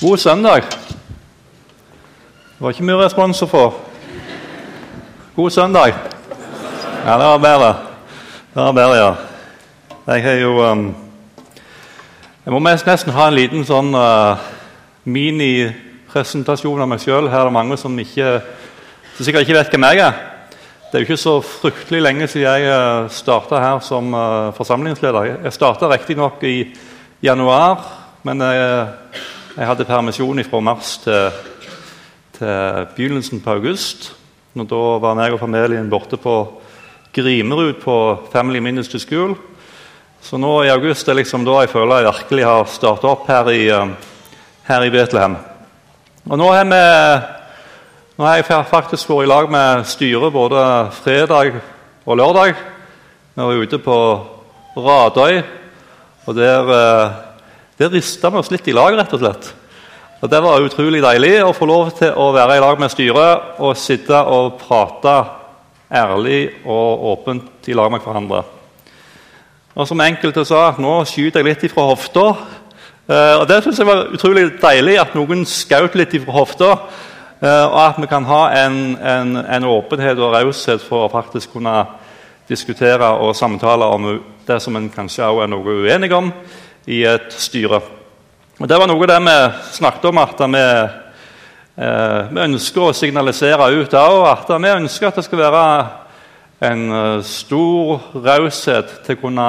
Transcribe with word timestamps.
God 0.00 0.16
søndag. 0.16 0.62
Det 0.62 2.60
var 2.60 2.70
ikke 2.70 2.84
mye 2.86 3.00
respons 3.00 3.40
å 3.42 3.46
få. 3.50 3.62
God 5.34 5.50
søndag. 5.50 5.96
Ja, 7.02 7.16
det 7.18 7.24
var 7.26 7.40
bedre. 7.42 7.70
Det 8.52 8.60
var 8.60 8.76
bedre, 8.76 9.00
ja. 9.00 9.08
Jeg 10.06 10.22
har 10.22 10.36
jo 10.38 10.52
um, 10.62 10.84
Jeg 12.44 12.54
må 12.54 12.60
nesten 12.62 13.10
ha 13.16 13.26
en 13.26 13.34
liten 13.34 13.66
sånn 13.66 13.90
uh, 13.98 14.38
minipresentasjon 15.02 16.84
av 16.84 16.92
meg 16.92 17.02
sjøl. 17.02 17.26
Her 17.26 17.40
er 17.40 17.50
det 17.50 17.56
mange 17.56 17.78
som, 17.82 17.96
ikke, 17.98 18.36
som 19.16 19.26
sikkert 19.26 19.48
ikke 19.48 19.56
vet 19.56 19.74
hvem 19.74 19.86
jeg 19.88 20.04
er. 20.04 20.20
Det 20.92 20.94
er 20.94 21.02
jo 21.02 21.08
ikke 21.08 21.24
så 21.24 21.34
fryktelig 21.42 22.04
lenge 22.04 22.28
siden 22.30 22.46
jeg 22.46 22.70
uh, 22.70 23.08
starta 23.10 23.64
her 23.64 23.82
som 23.82 24.14
uh, 24.14 24.54
forsamlingsleder. 24.60 25.32
Jeg 25.48 25.56
starta 25.58 25.90
riktignok 25.90 26.46
i 26.46 26.54
januar, 27.18 27.82
men 28.22 28.46
jeg, 28.46 28.86
jeg 29.58 29.66
hadde 29.66 29.88
permisjon 29.88 30.38
fra 30.46 30.60
mars 30.62 30.92
til, 31.02 31.32
til 32.36 32.84
begynnelsen 32.94 33.40
på 33.42 33.56
august. 33.56 34.12
Og 34.54 34.68
da 34.70 34.82
var 35.02 35.18
jeg 35.18 35.34
og 35.34 35.40
familien 35.40 35.90
borte 35.90 36.14
på 36.14 36.34
Grimerud 37.14 37.80
på 37.82 37.96
Family 38.30 38.62
Ministry 38.62 39.02
School. 39.02 39.34
Så 40.22 40.38
nå 40.38 40.52
i 40.62 40.70
august 40.70 41.10
er 41.10 41.18
liksom 41.18 41.42
da 41.42 41.64
jeg 41.64 41.72
føler 41.74 42.04
jeg 42.04 42.10
virkelig 42.12 42.46
har 42.46 42.70
starta 42.70 43.10
opp 43.10 43.26
her 43.26 43.50
i, 43.50 43.66
um, 43.74 43.96
her 44.70 44.86
i 44.86 44.94
Betlehem. 44.94 45.34
Og 46.30 46.38
nå, 46.38 46.48
vi, 46.54 46.82
nå 48.14 48.30
har 48.30 48.38
jeg 48.38 48.66
faktisk 48.70 49.10
vært 49.10 49.26
i 49.26 49.32
lag 49.34 49.50
med 49.50 49.86
styret 49.90 50.34
både 50.38 50.66
fredag 51.02 51.56
og 52.06 52.22
lørdag. 52.22 52.54
Vi 53.34 53.42
var 53.42 53.64
ute 53.66 53.82
på 53.82 54.02
Radøy, 54.78 55.42
og 56.28 56.36
der, 56.38 56.76
der 57.78 57.92
rista 57.94 58.30
vi 58.30 58.40
oss 58.40 58.50
litt 58.50 58.66
i 58.68 58.74
lag, 58.74 58.96
rett 58.98 59.12
og 59.14 59.22
slett. 59.22 59.50
Og 60.18 60.30
Det 60.30 60.40
var 60.42 60.64
utrolig 60.66 60.98
deilig 61.02 61.36
å 61.46 61.54
få 61.54 61.66
lov 61.70 61.92
til 61.94 62.10
å 62.10 62.32
være 62.34 62.56
i 62.58 62.62
lag 62.62 62.80
med 62.80 62.90
styret 62.90 63.60
og 63.62 63.76
sitte 63.78 64.18
og 64.18 64.56
prate 64.58 65.14
ærlig 65.94 66.40
og 66.66 67.04
åpent 67.12 67.68
i 67.70 67.76
lag 67.78 67.92
med 67.92 68.02
hverandre. 68.02 68.42
Og 69.78 69.86
som 69.86 70.02
enkelte 70.02 70.42
sa, 70.42 70.72
nå 70.74 70.96
skyter 71.06 71.38
jeg 71.38 71.46
litt 71.46 71.64
ifra 71.68 71.86
hofta. 71.86 72.26
Eh, 73.06 73.36
og 73.38 73.46
Det 73.46 73.62
synes 73.62 73.78
jeg 73.78 73.86
var 73.86 74.08
utrolig 74.10 74.48
deilig, 74.58 74.98
at 74.98 75.14
noen 75.14 75.46
skjøt 75.46 75.94
litt 75.94 76.18
ifra 76.18 76.34
hofta. 76.34 76.72
Eh, 77.38 77.64
og 77.70 77.78
at 77.86 78.02
vi 78.02 78.10
kan 78.10 78.26
ha 78.26 78.42
en, 78.66 78.96
en, 78.98 79.36
en 79.38 79.70
åpenhet 79.70 80.18
og 80.18 80.34
raushet 80.34 80.82
for 80.82 81.06
å 81.06 81.12
faktisk 81.12 81.54
kunne 81.54 81.84
diskutere 82.50 83.06
og 83.22 83.36
samtale 83.36 83.86
om 83.86 84.16
det 84.48 84.58
som 84.64 84.74
en 84.74 84.90
kanskje 84.90 85.22
også 85.22 85.44
er 85.44 85.52
noe 85.52 85.82
uenig 85.84 86.10
om 86.16 86.32
i 86.88 87.02
et 87.04 87.32
styre. 87.36 87.80
Og 88.58 88.68
Det 88.68 88.78
var 88.80 88.88
noe 88.90 89.04
av 89.04 89.10
det 89.12 89.20
vi 89.22 89.36
snakket 89.76 90.08
om, 90.08 90.18
at 90.18 90.40
vi, 90.40 90.64
eh, 91.84 92.20
vi 92.32 92.44
ønsker 92.48 92.88
å 92.88 92.96
signalisere 92.96 93.70
ut 93.76 93.94
òg. 93.94 94.26
At 94.32 94.48
vi 94.48 94.68
ønsker 94.72 95.08
at 95.08 95.20
det 95.20 95.24
skal 95.28 95.38
være 95.44 95.64
en 96.60 96.90
uh, 96.90 97.22
stor 97.22 98.00
raushet 98.18 98.96
til 99.06 99.14
å 99.14 99.20
kunne 99.20 99.48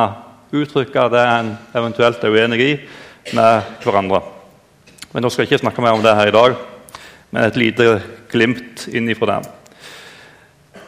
uttrykke 0.54 1.08
det 1.10 1.24
en 1.26 1.56
eventuelt 1.78 2.22
er 2.24 2.36
uenig 2.36 2.60
i, 2.62 2.74
med 3.34 3.72
hverandre. 3.82 4.22
Men 5.12 5.26
Nå 5.26 5.32
skal 5.34 5.44
jeg 5.44 5.50
ikke 5.50 5.64
snakke 5.64 5.82
mer 5.82 5.98
om 5.98 6.04
det 6.06 6.14
her 6.14 6.30
i 6.30 6.36
dag, 6.36 6.58
men 7.32 7.46
et 7.48 7.58
lite 7.58 7.88
glimt 8.30 8.86
inn 8.94 9.10
ifra 9.10 9.40
det. 9.40 9.56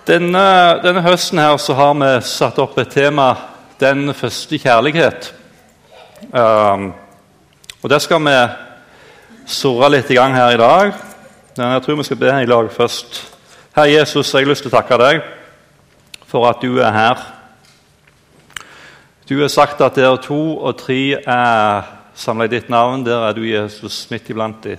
Denne, 0.05 0.45
denne, 0.81 1.01
høsten 1.05 1.41
her 1.41 1.57
så 1.61 1.73
har 1.77 1.93
vi 1.97 2.13
satt 2.25 2.57
opp 2.61 2.77
et 2.81 2.89
tema 2.89 3.35
'Den 3.79 4.13
første 4.13 4.57
kjærlighet'. 4.57 5.40
Um, 6.29 6.93
og 7.81 7.89
Det 7.89 8.01
skal 8.01 8.21
vi 8.21 8.35
surre 9.49 9.89
litt 9.89 10.09
i 10.11 10.15
gang 10.19 10.35
her 10.35 10.53
i 10.53 10.59
dag. 10.59 10.91
Jeg 11.57 11.81
tror 11.81 11.97
vi 11.97 12.03
skal 12.03 12.17
be 12.17 12.33
i 12.43 12.45
lag 12.45 12.69
først. 12.71 13.21
Herre 13.75 13.89
Jesus, 13.89 14.33
jeg 14.33 14.45
har 14.45 14.51
lyst 14.51 14.61
til 14.61 14.69
å 14.69 14.75
takke 14.75 14.99
deg 15.01 15.23
for 16.29 16.45
at 16.47 16.61
du 16.61 16.77
er 16.77 16.93
her. 16.93 17.25
Du 19.29 19.41
har 19.41 19.49
sagt 19.49 19.81
at 19.81 19.95
der 19.95 20.15
to 20.21 20.59
og 20.59 20.77
tre 20.77 21.17
er 21.25 21.89
samla 22.15 22.45
i 22.45 22.53
ditt 22.53 22.69
navn, 22.69 23.05
der 23.05 23.25
er 23.25 23.33
du 23.33 23.41
Jesus 23.41 24.05
midt 24.11 24.29
iblant 24.29 24.63
dem. 24.63 24.77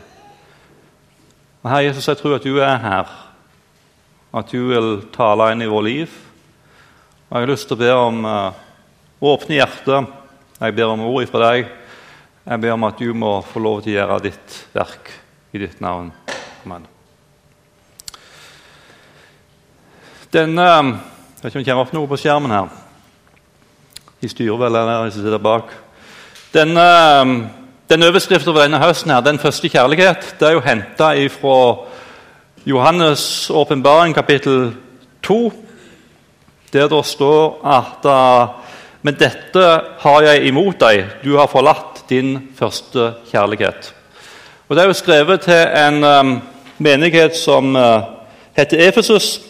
Herre 1.64 1.84
Jesus, 1.88 2.08
jeg 2.08 2.16
tror 2.22 2.38
at 2.38 2.46
du 2.46 2.58
er 2.60 2.78
her, 2.78 3.12
at 4.32 4.52
du 4.52 4.68
vil 4.70 5.08
tale 5.12 5.52
inn 5.52 5.62
i 5.62 5.70
vårt 5.70 5.84
liv. 5.90 6.18
Og 7.30 7.36
Jeg 7.36 7.46
har 7.46 7.50
lyst 7.50 7.68
til 7.68 7.80
å 7.80 7.82
be 7.82 7.92
om 7.92 8.24
uh, 8.24 8.52
åpne 9.20 9.58
hjertet. 9.58 10.21
Jeg 10.62 10.76
ber 10.76 10.92
om 10.92 11.00
ord 11.08 11.26
fra 11.26 11.40
deg. 11.42 11.70
Jeg 12.46 12.60
ber 12.62 12.72
om 12.76 12.84
at 12.86 13.00
du 13.00 13.08
må 13.18 13.32
få 13.42 13.58
lov 13.58 13.80
til 13.82 13.96
å 13.96 13.96
gjøre 13.96 14.18
ditt 14.28 14.58
verk 14.70 15.08
i 15.50 15.58
ditt 15.58 15.80
navn. 15.82 16.12
Amen. 16.62 16.84
Denne 20.30 20.68
jeg 21.42 21.42
vet 21.42 21.50
ikke 21.50 21.58
om 21.58 21.64
det 21.64 21.72
kommer 21.72 21.82
opp 21.88 21.96
noe 21.96 22.10
på 22.12 22.20
skjermen 22.22 22.54
her. 22.54 22.70
De 24.22 24.30
styrer 24.30 24.60
vel 24.60 24.78
der 24.78 25.10
som 25.10 25.10
sitter 25.16 25.42
bak. 25.42 25.74
Denne, 26.54 26.86
den 27.90 28.06
overskriften 28.06 28.52
over 28.52 28.62
denne 28.62 28.78
høsten, 28.78 29.10
her, 29.10 29.20
'Den 29.20 29.42
første 29.42 29.66
kjærlighet', 29.68 30.36
det 30.38 30.48
er 30.48 30.52
jo 30.52 30.62
henta 30.62 31.10
fra 31.26 31.86
Johannes' 32.66 33.50
åpenbaring, 33.50 34.14
kapittel 34.14 34.76
2, 35.22 35.52
der 36.72 36.88
det 36.88 37.06
står 37.06 37.66
at 37.66 38.06
uh, 38.06 38.61
Men 39.02 39.18
dette 39.18 39.62
har 39.98 40.22
jeg 40.22 40.46
imot 40.46 40.78
deg, 40.78 41.04
du 41.24 41.34
har 41.34 41.50
forlatt 41.50 42.04
din 42.10 42.36
første 42.58 43.12
kjærlighet. 43.32 43.94
Og 44.68 44.76
Det 44.76 44.82
er 44.82 44.86
jo 44.86 44.92
skrevet 44.92 45.40
til 45.40 45.62
en 45.76 46.04
um, 46.04 46.30
menighet 46.78 47.36
som 47.36 47.76
uh, 47.76 48.02
heter 48.56 48.88
Efesus. 48.88 49.40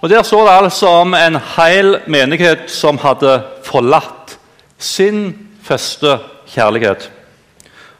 Og 0.00 0.10
Der 0.10 0.22
står 0.22 0.46
det 0.46 0.56
altså 0.64 0.86
om 0.86 1.14
en 1.14 1.38
hel 1.56 1.98
menighet 2.06 2.66
som 2.66 2.98
hadde 2.98 3.42
forlatt 3.64 4.38
sin 4.78 5.48
første 5.62 6.18
kjærlighet. 6.46 7.10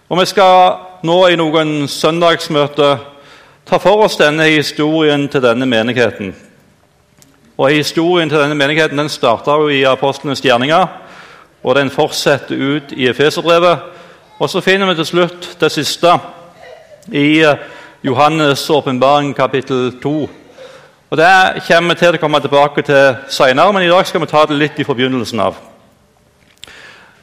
Og 0.08 0.20
Vi 0.20 0.26
skal 0.26 0.76
nå 1.02 1.26
i 1.26 1.36
noen 1.36 1.88
søndagsmøter 1.88 2.96
ta 3.66 3.78
for 3.78 4.02
oss 4.04 4.16
denne 4.18 4.44
historien 4.50 5.28
til 5.28 5.42
denne 5.42 5.66
menigheten. 5.66 6.34
Og 7.60 7.70
Historien 7.70 8.28
til 8.28 8.40
denne 8.40 8.56
menigheten 8.56 8.98
den 8.98 9.08
starta 9.12 9.52
i 9.68 9.82
apostlenes 9.84 10.40
gjerninger, 10.40 10.86
og 11.62 11.74
den 11.76 11.90
fortsetter 11.90 12.56
ut 12.56 12.92
i 12.96 13.08
Efeserbrevet. 13.10 13.78
Og 14.38 14.48
så 14.48 14.62
finner 14.64 14.88
vi 14.88 14.94
til 14.94 15.06
slutt 15.06 15.48
det 15.60 15.68
siste 15.72 16.14
i 17.12 17.44
Johannes' 18.06 18.70
åpenbaring 18.72 19.34
kapittel 19.36 19.92
2 20.02 20.30
og 21.10 21.16
Det 21.16 21.62
kommer 21.66 21.94
vi 21.94 21.98
til 21.98 22.14
å 22.14 22.20
komme 22.22 22.40
tilbake 22.40 22.82
til 22.82 23.16
senere, 23.28 23.72
men 23.72 23.82
i 23.82 23.88
dag 23.90 24.06
skal 24.06 24.20
vi 24.20 24.26
ta 24.30 24.44
det 24.46 24.56
litt 24.56 24.78
i 24.78 24.84
forbegynnelsen 24.84 25.40
av. 25.42 25.56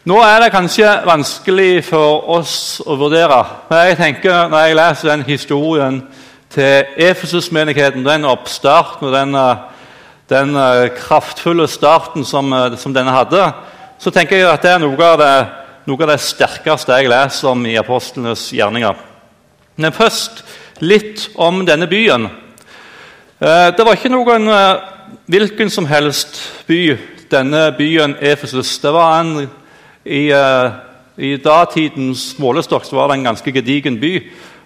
Nå 0.05 0.17
er 0.21 0.41
det 0.43 0.51
kanskje 0.51 0.91
vanskelig 1.07 1.85
for 1.87 2.29
oss 2.35 2.81
å 2.85 2.97
vurdere. 2.99 3.39
Men 3.69 3.87
jeg 3.87 3.97
tenker, 3.97 4.47
Når 4.49 4.59
jeg 4.59 4.75
leser 4.75 5.09
den 5.09 5.23
historien 5.23 6.03
til 6.49 6.83
Efesus-menigheten, 6.97 8.05
den 8.05 8.25
oppstarten 8.25 9.07
og 9.07 9.13
den, 9.13 9.35
eh, 9.35 9.76
den 10.29 10.55
eh, 10.55 10.89
kraftfulle 10.95 11.67
starten 11.67 12.25
som, 12.25 12.53
eh, 12.53 12.75
som, 12.75 12.93
denne 12.93 13.11
hadde, 13.15 13.51
så 13.99 14.11
tenker 14.11 14.37
jeg 14.37 14.49
at 14.51 14.63
det 14.63 14.73
er 14.75 14.83
noe 14.83 15.05
av 15.05 15.19
det, 15.21 15.35
noe 15.87 16.03
av 16.03 16.11
det 16.11 16.19
sterkeste 16.21 16.97
jeg 16.99 17.11
leser 17.11 17.51
om 17.53 17.63
i 17.65 17.77
apostlenes 17.79 18.49
gjerninger. 18.53 18.97
Men 19.77 19.95
først 19.95 20.43
litt 20.83 21.29
om 21.35 21.63
denne 21.65 21.87
byen. 21.87 22.27
Eh, 23.39 23.69
det 23.71 23.85
var 23.85 23.95
ikke 23.95 24.11
noen 24.11 24.49
hvilken 25.31 25.71
som 25.71 25.87
helst 25.87 26.41
by, 26.67 26.97
denne 27.31 27.71
byen 27.75 28.15
Efesus. 28.23 28.77
Det 28.79 28.91
var 28.95 29.19
en, 29.19 29.49
i, 30.05 30.29
I 30.31 31.31
datidens 31.43 32.37
målestokk 32.39 32.87
var 32.95 33.09
det 33.09 33.17
en 33.17 33.27
ganske 33.27 33.51
gedigen 33.51 33.99
by. 33.99 34.13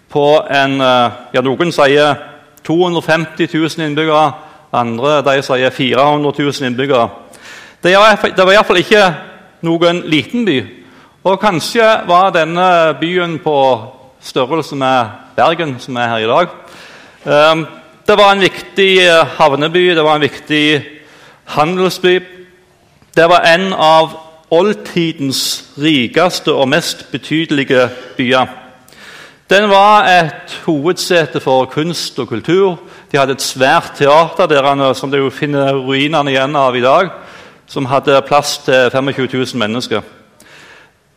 På 0.10 0.44
en, 0.46 0.76
ja, 0.78 1.42
Noen 1.42 1.74
sier 1.74 2.20
250 2.68 3.50
000 3.50 3.88
innbyggere, 3.88 4.51
andre 4.74 5.22
de 5.26 5.42
sier 5.44 5.70
400 5.70 6.34
000 6.40 6.70
innbyggere. 6.70 7.10
Det 7.84 7.96
var 7.98 8.54
iallfall 8.54 8.82
ikke 8.82 9.04
noen 9.66 10.04
liten 10.10 10.46
by. 10.46 10.60
Og 11.24 11.40
kanskje 11.42 11.86
var 12.08 12.32
denne 12.34 12.96
byen 13.00 13.40
på 13.44 13.58
størrelse 14.22 14.76
med 14.76 15.06
Bergen, 15.36 15.76
som 15.80 15.98
er 15.98 16.08
her 16.08 16.18
i 16.18 16.30
dag. 16.30 16.48
Det 18.08 18.18
var 18.18 18.32
en 18.32 18.42
viktig 18.42 18.98
eh, 19.06 19.28
havneby, 19.38 19.96
det 19.96 20.04
var 20.04 20.16
en 20.16 20.22
viktig 20.22 20.86
handelsby. 21.46 22.20
Det 23.16 23.28
var 23.30 23.46
en 23.46 23.74
av 23.74 24.16
oldtidens 24.52 25.70
rikeste 25.78 26.54
og 26.54 26.68
mest 26.70 27.06
betydelige 27.12 27.90
byer. 28.18 28.48
Den 29.50 29.70
var 29.70 30.08
et 30.10 30.58
hovedsete 30.66 31.40
for 31.40 31.66
kunst 31.66 32.20
og 32.20 32.28
kultur. 32.28 32.80
De 33.12 33.20
hadde 33.20 33.34
et 33.36 33.44
svært 33.44 33.98
teater 34.00 34.48
der, 34.48 34.94
som 34.96 35.12
du 35.12 35.30
finner 35.36 35.74
ruinene 35.76 36.32
igjen 36.32 36.56
av 36.56 36.76
i 36.80 36.84
dag, 36.84 37.10
som 37.68 37.90
hadde 37.92 38.22
plass 38.24 38.62
til 38.64 38.88
25 38.94 39.28
000 39.34 39.60
mennesker. 39.60 40.02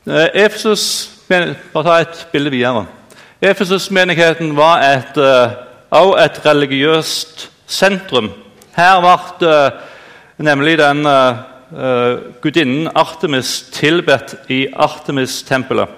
Eh, 0.06 0.44
Efesus 0.44 1.10
Bare 1.28 1.84
ta 1.86 1.92
et 2.02 2.26
bilde 2.32 2.50
videre. 2.52 2.82
Efesus-menigheten 3.40 4.56
var 4.56 4.82
et, 4.84 5.16
også 5.90 6.18
et 6.20 6.40
religiøst 6.44 7.46
sentrum. 7.66 8.28
Her 8.76 9.00
ble 9.00 9.54
nemlig 10.44 10.76
den 10.78 11.00
gudinnen 12.42 12.90
Artemis 12.94 13.70
tilbedt 13.72 14.34
i 14.52 14.66
Artemis-tempelet. 14.68 15.88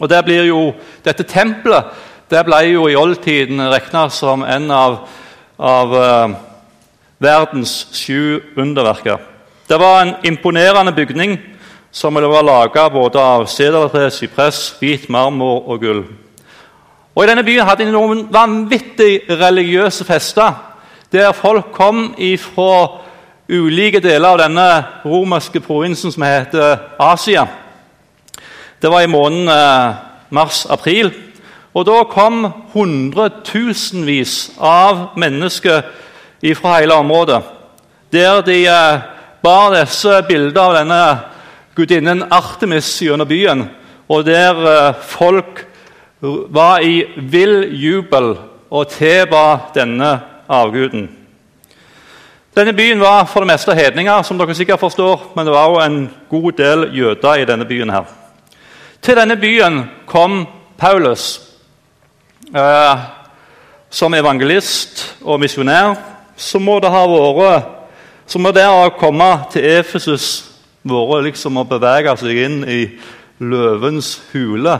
Og 0.00 0.10
der 0.10 0.22
blir 0.22 0.48
jo, 0.50 0.74
Dette 1.04 1.22
tempelet 1.22 1.84
det 2.30 2.44
ble 2.46 2.60
jo 2.70 2.86
i 2.86 2.94
oldtiden 2.94 3.58
regna 3.72 4.04
som 4.10 4.44
en 4.46 4.70
av, 4.70 4.98
av 5.58 5.94
uh, 5.94 6.34
verdens 7.18 7.72
sju 7.90 8.40
underverker. 8.56 9.18
Det 9.66 9.78
var 9.78 10.00
en 10.02 10.14
imponerende 10.26 10.92
bygning 10.94 11.38
som 11.90 12.14
var 12.14 12.42
laga 12.42 12.88
både 12.90 13.18
av 13.18 13.46
sedertre, 13.50 14.10
sypress, 14.10 14.76
hvit 14.78 15.08
marmor 15.10 15.66
og 15.66 15.80
gull. 15.82 16.04
Og 17.14 17.24
I 17.24 17.26
denne 17.26 17.44
byen 17.44 17.66
hadde 17.66 17.88
de 17.88 17.94
noen 17.94 18.28
vanvittig 18.30 19.26
religiøse 19.26 20.06
fester, 20.06 20.54
der 21.10 21.32
folk 21.34 21.72
kom 21.74 22.12
fra 22.38 23.00
ulike 23.50 23.98
deler 23.98 24.28
av 24.28 24.38
denne 24.38 24.68
romerske 25.02 25.58
provinsen 25.60 26.14
som 26.14 26.22
heter 26.22 26.78
Asia. 27.02 27.48
Det 28.80 28.90
var 28.90 29.02
i 29.02 29.10
måneden 29.10 29.50
eh, 29.50 29.98
mars-april. 30.30 31.10
Og 31.74 31.86
da 31.86 32.00
kom 32.10 32.44
hundretusenvis 32.72 34.56
av 34.58 35.12
mennesker 35.20 35.84
fra 36.58 36.78
hele 36.80 36.96
området, 36.98 37.42
der 38.10 38.40
de 38.42 38.56
eh, 38.66 39.02
bar 39.42 39.74
disse 39.76 40.22
bildene 40.26 40.62
av 40.64 40.76
denne 40.80 41.02
gudinnen 41.78 42.24
Artemis 42.32 42.88
gjennom 43.04 43.28
byen, 43.28 43.68
og 44.10 44.24
der 44.26 44.64
eh, 44.66 45.02
folk 45.06 45.66
var 46.20 46.82
i 46.82 47.04
vill 47.30 47.70
jubel 47.78 48.34
og 48.70 48.90
tilba 48.90 49.70
denne 49.74 50.10
avguden. 50.50 51.06
Denne 52.56 52.74
byen 52.74 53.00
var 53.00 53.28
for 53.30 53.44
det 53.44 53.52
meste 53.52 53.76
hedninger, 53.78 54.24
som 54.26 54.38
dere 54.38 54.56
sikkert 54.58 54.82
forstår, 54.82 55.30
men 55.36 55.46
det 55.46 55.54
var 55.54 55.70
også 55.70 55.86
en 55.86 56.00
god 56.32 56.52
del 56.58 56.88
jøder 56.98 57.34
i 57.34 57.46
denne 57.46 57.64
byen. 57.64 57.90
her. 57.90 58.04
Til 59.02 59.16
denne 59.16 59.36
byen 59.36 59.84
kom 60.06 60.46
Paulus 60.78 61.49
eh, 62.54 63.04
som 63.90 64.14
evangelist 64.14 65.04
og 65.22 65.40
misjonær. 65.40 65.94
Så 66.36 66.58
må 66.58 66.78
det 66.80 66.90
ha 66.90 67.04
vært 67.06 67.76
så 68.30 68.38
må 68.38 68.52
det 68.54 68.62
å 68.62 68.92
komme 68.94 69.26
til 69.50 69.64
Efesus 69.66 70.44
vært 70.86 71.24
liksom 71.24 71.56
å 71.58 71.64
bevege 71.66 72.12
seg 72.14 72.36
inn 72.38 72.60
i 72.62 72.84
løvens 73.42 74.20
hule. 74.30 74.76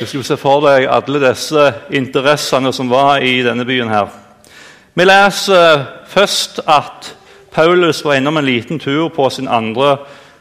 Du 0.00 0.22
ser 0.24 0.40
for 0.40 0.64
deg 0.64 0.86
alle 0.88 1.20
disse 1.26 1.66
interessene 1.92 2.72
som 2.72 2.88
var 2.88 3.20
i 3.20 3.42
denne 3.44 3.66
byen. 3.68 3.92
her. 3.92 4.08
Vi 4.94 5.04
leser 5.04 5.84
først 6.08 6.60
at 6.66 7.12
Paulus 7.52 8.02
var 8.04 8.14
innom 8.16 8.36
en 8.36 8.48
liten 8.48 8.78
tur 8.78 9.08
på 9.08 9.28
sin 9.30 9.48
andre 9.48 9.98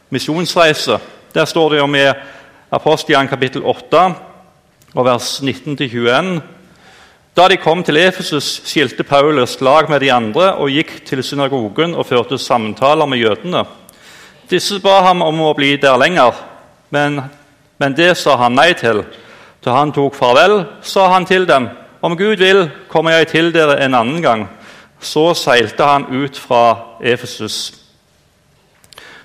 misjonsreise. 0.10 1.00
Der 1.34 1.46
står 1.46 1.70
det 1.70 1.82
om 1.82 1.96
i 1.96 2.08
Apostelen 2.72 3.28
kapittel 3.28 3.64
8, 3.66 4.14
og 4.96 5.06
vers 5.06 5.42
19-21. 5.44 6.40
Da 7.36 7.50
de 7.52 7.58
kom 7.60 7.82
til 7.84 7.98
Efesus, 8.00 8.62
skilte 8.64 9.04
Paulus 9.04 9.58
lag 9.62 9.90
med 9.92 10.00
de 10.00 10.12
andre 10.14 10.54
og 10.56 10.70
gikk 10.72 11.02
til 11.04 11.20
synagogen 11.24 11.92
og 11.92 12.06
førte 12.08 12.38
samtaler 12.40 13.10
med 13.12 13.20
jødene. 13.20 13.66
Disse 14.48 14.78
ba 14.80 15.02
ham 15.04 15.20
om 15.22 15.42
å 15.44 15.50
bli 15.58 15.74
der 15.76 15.98
lenger, 16.00 16.32
men, 16.96 17.20
men 17.78 17.98
det 17.98 18.14
sa 18.16 18.38
han 18.40 18.56
nei 18.56 18.70
til. 18.80 19.02
Da 19.60 19.76
han 19.76 19.92
tok 19.92 20.16
farvel, 20.16 20.62
sa 20.80 21.10
han 21.12 21.28
til 21.28 21.44
dem, 21.50 21.68
om 22.00 22.16
Gud 22.16 22.40
vil, 22.40 22.70
kommer 22.88 23.18
jeg 23.18 23.28
til 23.34 23.52
dere 23.52 23.82
en 23.84 24.00
annen 24.00 24.24
gang. 24.24 24.48
Så 25.04 25.34
seilte 25.36 25.84
han 25.84 26.08
ut 26.16 26.40
fra 26.40 26.96
Efesus. 27.04 27.74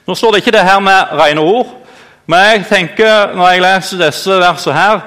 Nå 0.03 0.19
står 0.19 0.35
det 0.35 0.43
ikke 0.43 0.57
det 0.59 0.67
her 0.67 0.83
med 0.83 1.15
rene 1.15 1.47
ord, 1.47 1.77
men 2.27 2.43
jeg 2.49 2.67
tenker 2.75 3.37
når 3.39 3.55
jeg 3.55 3.67
leser 3.69 4.03
disse 4.03 4.43
versene 4.43 4.79
her, 4.81 5.01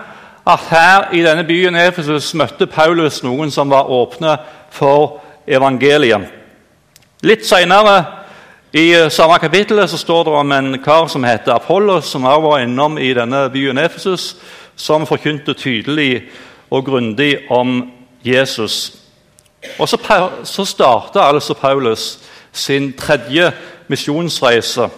at 0.48 0.60
her 0.70 1.14
i 1.14 1.22
denne 1.24 1.44
byen 1.44 1.76
Efesus 1.76 2.34
møtte 2.34 2.68
Paulus 2.68 3.22
noen 3.24 3.52
som 3.52 3.70
var 3.72 3.92
åpne 3.92 4.38
for 4.72 5.22
evangeliet. 5.48 6.28
Litt 7.24 7.46
senere 7.48 8.04
i 8.76 8.90
samme 9.10 9.38
kapittel 9.40 9.80
så 9.88 9.98
står 9.98 10.24
det 10.28 10.34
om 10.34 10.52
en 10.52 10.80
kar 10.84 11.08
som 11.08 11.24
heter 11.24 11.54
Apollos, 11.56 12.10
som 12.12 12.26
også 12.26 12.42
var 12.42 12.64
innom 12.66 12.98
i 12.98 13.14
denne 13.14 13.46
byen 13.54 13.78
Efesus, 13.78 14.36
som 14.76 15.08
forkynte 15.08 15.54
tydelig 15.54 16.26
og 16.72 16.86
grundig 16.86 17.38
om 17.52 17.92
Jesus. 18.26 18.94
Og 19.80 19.90
Så, 19.90 19.98
så 20.44 20.66
starta 20.66 21.20
altså 21.20 21.54
Paulus 21.54 22.20
sin 22.52 22.94
tredje 22.94 23.52
misjonsreise 23.88 24.90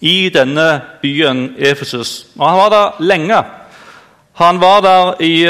i 0.00 0.30
denne 0.34 0.80
byen 1.02 1.54
Efesus. 1.58 2.26
Og 2.38 2.48
Han 2.48 2.58
var 2.58 2.68
der 2.68 3.04
lenge. 3.04 3.42
Han 4.34 4.60
var 4.60 4.80
der 4.80 5.22
i 5.22 5.46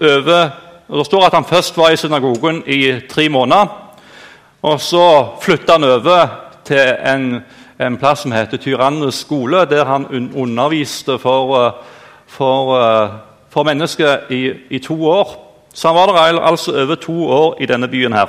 over 0.00 0.50
Det 0.90 1.06
står 1.06 1.26
at 1.26 1.34
han 1.34 1.44
først 1.44 1.76
var 1.76 1.90
i 1.90 1.96
synagogen 1.96 2.62
i 2.66 3.00
tre 3.10 3.28
måneder. 3.28 3.66
Og 4.62 4.80
Så 4.80 5.28
flytta 5.42 5.72
han 5.72 5.84
over 5.84 6.26
til 6.64 6.94
en, 7.06 7.40
en 7.80 7.96
plass 7.96 8.22
som 8.22 8.32
heter 8.32 8.56
Tyrannes 8.56 9.14
skole, 9.14 9.64
der 9.70 9.84
han 9.84 10.30
underviste 10.34 11.18
for, 11.18 11.76
for, 12.26 12.74
for 13.50 13.62
mennesker 13.62 14.18
i, 14.30 14.52
i 14.70 14.78
to 14.78 15.08
år. 15.08 15.50
Så 15.74 15.88
han 15.88 15.96
var 15.96 16.06
der 16.06 16.40
altså 16.40 16.72
over 16.72 16.94
to 16.94 17.28
år 17.28 17.56
i 17.60 17.66
denne 17.66 17.88
byen. 17.88 18.12
her. 18.12 18.26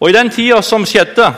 Og 0.00 0.10
I 0.10 0.12
den 0.12 0.30
tida 0.30 0.62
som 0.62 0.84
skjedde, 0.84 1.34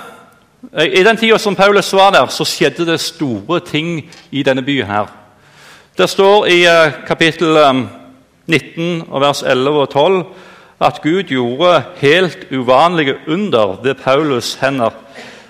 eh, 0.72 0.86
i 1.00 1.04
den 1.04 1.16
tida 1.16 1.38
som 1.38 1.54
Paulus 1.54 1.92
var 1.92 2.10
der, 2.10 2.26
så 2.26 2.44
skjedde 2.44 2.86
det 2.86 3.00
store 3.00 3.60
ting 3.60 4.10
i 4.30 4.42
denne 4.42 4.62
byen. 4.62 4.86
her. 4.86 5.06
Det 5.98 6.06
står 6.06 6.44
i 6.46 6.60
eh, 6.62 6.92
kapittel 7.08 7.56
19, 8.46 9.00
eh, 9.00 9.16
vers 9.18 9.40
11 9.42 9.80
og 9.80 9.88
12 9.90 10.20
at 10.86 11.00
Gud 11.02 11.32
gjorde 11.32 11.72
helt 11.98 12.44
uvanlige 12.54 13.16
under 13.26 13.80
ved 13.82 13.98
Paulus' 14.04 14.60
hender. 14.60 14.94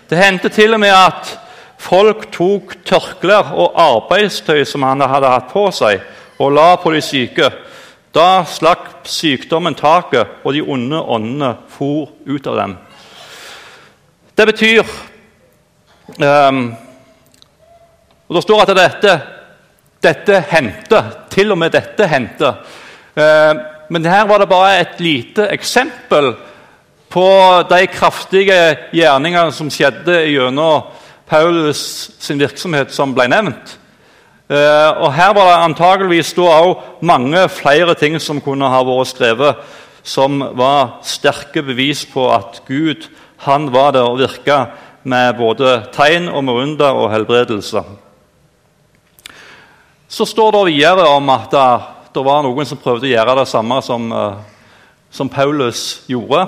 Det 0.08 0.16
hendte 0.18 0.48
til 0.48 0.72
og 0.72 0.80
med 0.80 0.88
at 0.88 1.34
folk 1.76 2.30
tok 2.32 2.78
tørklær 2.80 3.52
og 3.52 3.76
arbeidstøy 3.76 4.64
som 4.64 4.88
han 4.88 5.04
hadde 5.04 5.34
hatt 5.34 5.52
på 5.52 5.68
seg, 5.68 6.00
og 6.40 6.56
la 6.56 6.76
på 6.80 6.96
de 6.96 7.04
syke. 7.04 7.52
Da 8.14 8.40
slapp 8.48 9.04
sykdommen 9.04 9.76
taket, 9.76 10.40
og 10.44 10.56
de 10.56 10.64
onde 10.64 11.02
åndene 11.02 11.56
for 11.68 12.08
ut 12.24 12.46
av 12.46 12.62
dem. 12.64 12.78
Det 14.32 14.46
betyr 14.46 14.80
um, 16.24 16.68
og 18.28 18.36
Det 18.36 18.42
står 18.42 18.62
at 18.62 18.76
dette, 18.76 19.20
dette 20.04 20.42
hendte. 20.50 21.02
Til 21.32 21.52
og 21.52 21.58
med 21.58 21.74
dette 21.74 22.06
hendte. 22.10 22.54
Uh, 23.18 23.54
men 23.88 24.04
her 24.04 24.26
var 24.28 24.42
det 24.42 24.50
bare 24.50 24.78
et 24.82 25.00
lite 25.00 25.48
eksempel 25.54 26.34
på 27.08 27.28
de 27.70 27.86
kraftige 27.88 28.58
gjerningene 28.92 29.52
som 29.56 29.70
skjedde 29.72 30.20
gjennom 30.28 30.90
Paulus 31.28 31.80
sin 32.20 32.40
virksomhet, 32.40 32.92
som 32.92 33.14
ble 33.16 33.28
nevnt. 33.28 33.76
Eh, 34.48 34.90
og 35.04 35.12
Her 35.12 35.34
var 35.36 35.50
det 35.50 35.64
antageligvis 35.66 36.34
mange 37.00 37.48
flere 37.48 37.94
ting 37.94 38.18
som 38.20 38.40
kunne 38.40 38.68
ha 38.68 38.80
vært 38.84 39.12
skrevet, 39.12 39.56
som 40.02 40.40
var 40.56 41.00
sterke 41.04 41.62
bevis 41.62 42.06
på 42.06 42.30
at 42.32 42.62
Gud 42.66 43.08
han 43.44 43.72
var 43.72 43.92
der 43.92 44.08
og 44.08 44.18
virka 44.18 44.70
med 45.04 45.36
både 45.36 45.84
tegn 45.92 46.28
og 46.28 46.44
med 46.44 46.54
under 46.54 46.96
og 46.96 47.12
helbredelse. 47.12 47.82
Så 50.08 50.26
står 50.26 50.52
det 50.52 50.70
videre 50.72 51.04
om 51.12 51.26
at 51.28 51.50
det, 51.52 51.64
det 52.16 52.22
var 52.24 52.40
noen 52.40 52.64
som 52.64 52.78
prøvde 52.80 53.04
å 53.04 53.10
gjøre 53.10 53.34
det 53.42 53.50
samme 53.50 53.76
som, 53.84 54.06
uh, 54.08 54.38
som 55.12 55.28
Paulus 55.28 56.00
gjorde. 56.08 56.46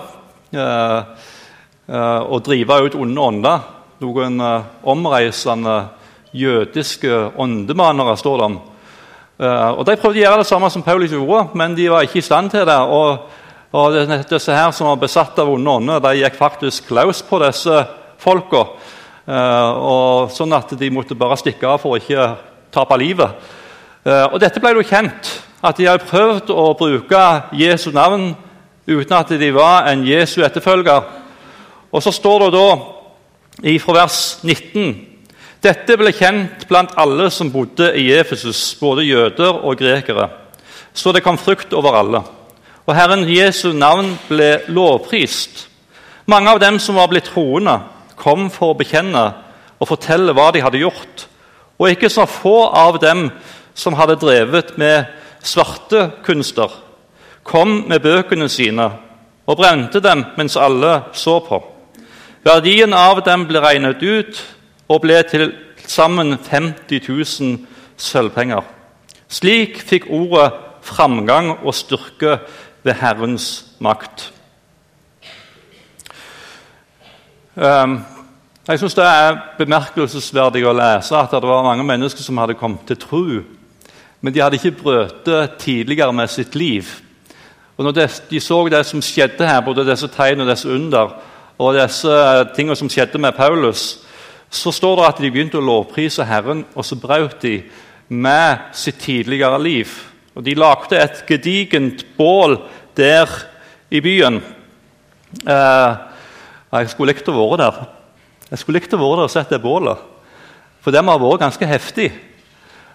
Å 1.90 2.38
drive 2.46 2.78
ut 2.86 2.96
onde 2.96 3.26
ånder. 3.26 3.68
Noen 4.00 4.40
omreisende 4.88 5.76
jødiske 6.32 7.20
åndemanere, 7.36 8.16
står 8.16 8.40
det 8.40 8.48
om. 8.48 8.56
Og 9.76 9.84
De 9.86 9.96
prøvde 10.00 10.18
å 10.18 10.24
gjøre 10.24 10.40
det 10.40 10.48
samme 10.48 10.70
som 10.72 10.82
Paulus 10.86 11.12
gjorde, 11.12 11.44
men 11.54 11.76
de 11.76 11.86
var 11.92 12.08
ikke 12.08 12.18
i 12.22 12.26
stand 12.26 12.50
til 12.54 12.64
det. 12.66 12.78
Og, 12.80 13.28
og 13.76 13.98
Disse 14.30 14.56
her 14.56 14.72
som 14.74 14.88
var 14.88 15.02
besatt 15.04 15.38
av 15.38 15.52
onde 15.52 15.76
ånder, 15.76 16.02
de 16.02 16.24
gikk 16.24 16.40
faktisk 16.40 16.88
klaus 16.90 17.22
på 17.26 17.42
disse 17.44 17.84
folka. 18.22 18.64
Og 19.28 20.32
sånn 20.34 20.56
at 20.56 20.74
de 20.80 20.94
måtte 20.94 21.18
bare 21.18 21.38
stikke 21.38 21.68
av 21.70 21.82
for 21.84 22.00
ikke 22.00 22.32
tape 22.72 22.98
livet. 22.98 23.36
Uh, 24.06 24.32
og 24.32 24.40
Dette 24.40 24.60
ble 24.62 24.74
jo 24.76 24.86
kjent, 24.86 25.30
at 25.62 25.76
de 25.76 25.88
hadde 25.88 26.08
prøvd 26.08 26.52
å 26.54 26.70
bruke 26.78 27.24
Jesu 27.58 27.90
navn 27.92 28.32
uten 28.88 29.16
at 29.18 29.28
de 29.38 29.50
var 29.54 29.90
en 29.90 30.06
Jesu 30.06 30.40
etterfølger. 30.42 31.04
Og 31.92 32.02
så 32.02 32.12
står 32.14 32.46
det 32.46 32.50
da 32.56 32.68
fra 33.82 33.96
vers 34.00 34.20
19 34.42 35.10
dette 35.60 35.92
ble 36.00 36.08
kjent 36.16 36.62
blant 36.70 36.94
alle 36.96 37.26
som 37.28 37.50
bodde 37.52 37.90
i 38.00 38.06
Efesus, 38.16 38.78
både 38.80 39.04
jøder 39.04 39.58
og 39.60 39.76
grekere. 39.76 40.30
så 40.94 41.12
det 41.12 41.22
kom 41.22 41.38
frukt 41.38 41.72
over 41.72 41.92
alle. 41.94 42.22
Og 42.86 42.94
Herren 42.96 43.28
Jesu 43.28 43.72
navn 43.72 44.18
ble 44.28 44.62
lovprist. 44.68 45.68
Mange 46.26 46.50
av 46.50 46.60
dem 46.60 46.78
som 46.78 46.96
var 46.96 47.08
blitt 47.08 47.28
troende, 47.28 47.80
kom 48.16 48.48
for 48.50 48.72
å 48.72 48.78
bekjenne 48.78 49.34
og 49.78 49.88
fortelle 49.88 50.32
hva 50.32 50.50
de 50.50 50.62
hadde 50.64 50.80
gjort. 50.80 51.26
Og 51.80 51.90
ikke 51.90 52.10
så 52.12 52.26
få 52.28 52.68
av 52.76 53.00
dem 53.00 53.30
som 53.74 53.96
hadde 53.96 54.18
drevet 54.20 54.74
med 54.78 55.08
svarte 55.40 56.10
kunster, 56.24 56.68
kom 57.42 57.86
med 57.88 58.02
bøkene 58.04 58.48
sine 58.52 58.90
og 59.48 59.56
brente 59.56 60.02
dem 60.04 60.26
mens 60.36 60.58
alle 60.60 61.00
så 61.16 61.38
på. 61.40 61.62
Verdien 62.44 62.92
av 62.92 63.22
dem 63.24 63.46
ble 63.48 63.62
regnet 63.64 64.02
ut 64.04 64.42
og 64.88 65.00
ble 65.06 65.22
til 65.28 65.50
sammen 65.88 66.36
50 66.36 67.00
000 67.08 67.56
sølvpenger. 67.96 68.62
Slik 69.30 69.80
fikk 69.86 70.10
ordet 70.12 70.52
framgang 70.84 71.54
og 71.64 71.74
styrke 71.74 72.38
ved 72.84 72.96
Herrens 73.00 73.48
makt. 73.80 74.30
Um, 77.56 78.00
jeg 78.68 78.78
synes 78.78 78.94
Det 78.94 79.04
er 79.04 79.38
bemerkelsesverdig 79.58 80.66
å 80.68 80.74
lese 80.76 81.16
at 81.16 81.32
det 81.32 81.48
var 81.48 81.64
mange 81.64 81.84
mennesker 81.86 82.22
som 82.22 82.38
hadde 82.38 82.58
kommet 82.60 82.84
til 82.86 82.98
tro, 83.00 83.24
men 84.20 84.34
de 84.34 84.42
hadde 84.42 84.58
ikke 84.60 84.82
brøtet 84.82 85.56
tidligere 85.58 86.12
med 86.12 86.28
sitt 86.28 86.54
liv. 86.54 86.86
Og 87.78 87.84
når 87.84 87.92
de 88.30 88.40
så 88.40 88.58
det 88.68 88.84
som 88.86 89.00
skjedde 89.00 89.46
her, 89.48 89.62
både 89.64 89.86
disse 89.88 90.08
tegn 90.12 90.42
og 90.44 90.50
disse 90.50 90.68
under, 90.68 91.14
og 91.58 91.74
disse 91.74 92.16
tingene 92.56 92.76
som 92.76 92.90
skjedde 92.92 93.18
med 93.18 93.32
Paulus, 93.32 94.04
så 94.50 94.72
står 94.72 94.96
det 94.96 95.06
at 95.08 95.22
de 95.22 95.30
begynte 95.30 95.56
å 95.56 95.64
lovprise 95.64 96.26
Herren, 96.28 96.64
og 96.74 96.84
så 96.84 96.98
brøt 97.00 97.40
de 97.42 97.62
med 98.08 98.74
sitt 98.76 98.98
tidligere 99.00 99.62
liv. 99.62 99.88
Og 100.34 100.44
De 100.44 100.54
lagde 100.54 100.98
et 101.00 101.24
gedigent 101.26 102.04
bål 102.16 102.58
der 102.96 103.30
i 103.90 104.00
byen. 104.00 104.42
Eh, 105.46 105.96
jeg 106.72 106.90
skulle 106.90 107.14
likt 107.14 107.28
å 107.28 107.38
være 107.38 107.62
der. 107.62 107.80
Jeg 108.50 108.58
skulle 108.58 108.80
likt 108.80 108.94
å 108.96 108.98
være 108.98 109.20
der 109.20 109.28
og 109.28 109.30
sett 109.30 109.52
det 109.52 109.62
bålet. 109.62 110.00
For 110.82 110.90
det 110.90 111.04
må 111.04 111.14
ha 111.14 111.20
vært 111.22 111.44
ganske 111.44 111.66
heftig. 111.70 112.08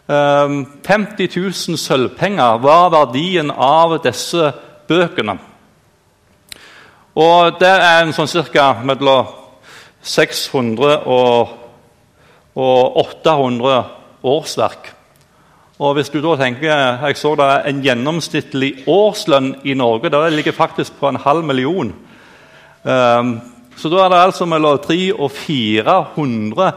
50 0.05 1.29
000 1.31 1.79
sølvpenger 1.81 2.59
var 2.61 2.91
verdien 2.93 3.49
av 3.51 3.95
disse 4.03 4.51
bøkene. 4.89 5.37
Og 7.15 7.55
det 7.61 7.71
er 7.71 8.03
en 8.03 8.11
sånn 8.13 8.29
ca. 8.51 8.73
mellom 8.83 9.31
600 10.05 11.07
og, 11.07 11.55
og 12.59 12.99
800 13.01 13.79
årsverk. 14.27 14.91
Og 15.79 15.95
hvis 15.95 16.11
du 16.11 16.21
da 16.23 16.35
tenker, 16.39 16.99
Jeg 17.07 17.17
så 17.17 17.35
det 17.35 17.45
er 17.45 17.65
en 17.69 17.81
gjennomsnittlig 17.83 18.83
årslønn 18.87 19.55
i 19.63 19.73
Norge 19.73 20.09
det 20.09 20.33
ligger 20.33 20.51
faktisk 20.51 20.99
på 20.99 21.07
en 21.07 21.19
halv 21.19 21.43
million. 21.43 21.93
Um, 22.83 23.54
så 23.75 23.91
da 23.91 24.05
er 24.05 24.11
det 24.11 24.19
altså 24.23 24.47
mellom 24.47 24.77
300 24.79 25.15
og 25.19 25.31
400 25.31 26.71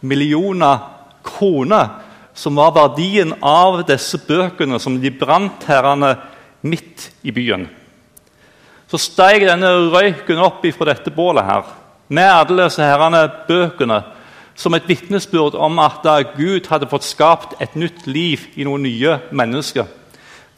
millioner 0.00 0.78
kroner 1.24 1.88
som 2.34 2.56
var 2.56 2.72
verdien 2.74 3.34
av 3.44 3.82
disse 3.88 4.18
bøkene 4.26 4.78
som 4.80 4.96
de 5.00 5.12
brant 5.12 5.64
herrene 5.68 6.14
midt 6.62 7.10
i 7.22 7.32
byen. 7.34 7.66
Så 8.90 8.98
steg 8.98 9.44
denne 9.46 9.70
røyken 9.92 10.40
opp 10.42 10.64
fra 10.74 10.88
dette 10.90 11.12
bålet 11.14 11.46
her, 11.46 11.68
med 12.08 12.26
alle 12.26 12.64
disse 12.64 12.82
herrene 12.82 13.22
bøkene 13.46 14.00
som 14.58 14.74
et 14.74 14.88
vitnesbyrd 14.88 15.54
om 15.54 15.78
at 15.80 16.04
Gud 16.34 16.66
hadde 16.68 16.88
fått 16.90 17.06
skapt 17.06 17.54
et 17.62 17.76
nytt 17.78 18.06
liv 18.10 18.42
i 18.56 18.66
noen 18.66 18.82
nye 18.84 19.18
mennesker. 19.30 19.86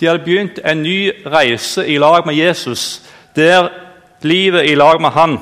De 0.01 0.09
hadde 0.09 0.25
begynt 0.25 0.59
en 0.65 0.83
ny 0.83 1.13
reise 1.29 1.85
i 1.87 1.99
lag 2.01 2.27
med 2.27 2.35
Jesus, 2.35 3.03
der 3.37 3.69
livet 4.23 4.71
i 4.71 4.75
lag 4.75 5.01
med 5.03 5.13
han 5.15 5.39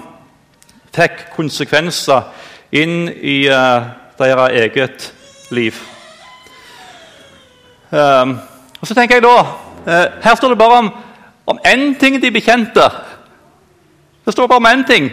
fikk 0.94 1.30
konsekvenser 1.36 2.22
inn 2.72 3.08
i 3.08 3.44
uh, 3.50 3.86
deres 4.18 4.56
eget 4.58 5.12
liv. 5.50 5.78
Um, 7.90 8.36
og 8.80 8.86
så 8.86 8.94
tenker 8.94 9.18
jeg 9.18 9.26
da, 9.26 9.38
uh, 9.86 10.06
Her 10.22 10.34
står 10.34 10.48
det 10.48 10.58
bare 10.58 10.78
om, 10.78 10.92
om 11.46 11.58
én 11.66 11.98
ting 11.98 12.22
de 12.22 12.30
bekjente. 12.30 12.86
Det 14.24 14.32
står 14.32 14.46
bare 14.46 14.62
om 14.62 14.66
én 14.66 14.86
ting. 14.86 15.10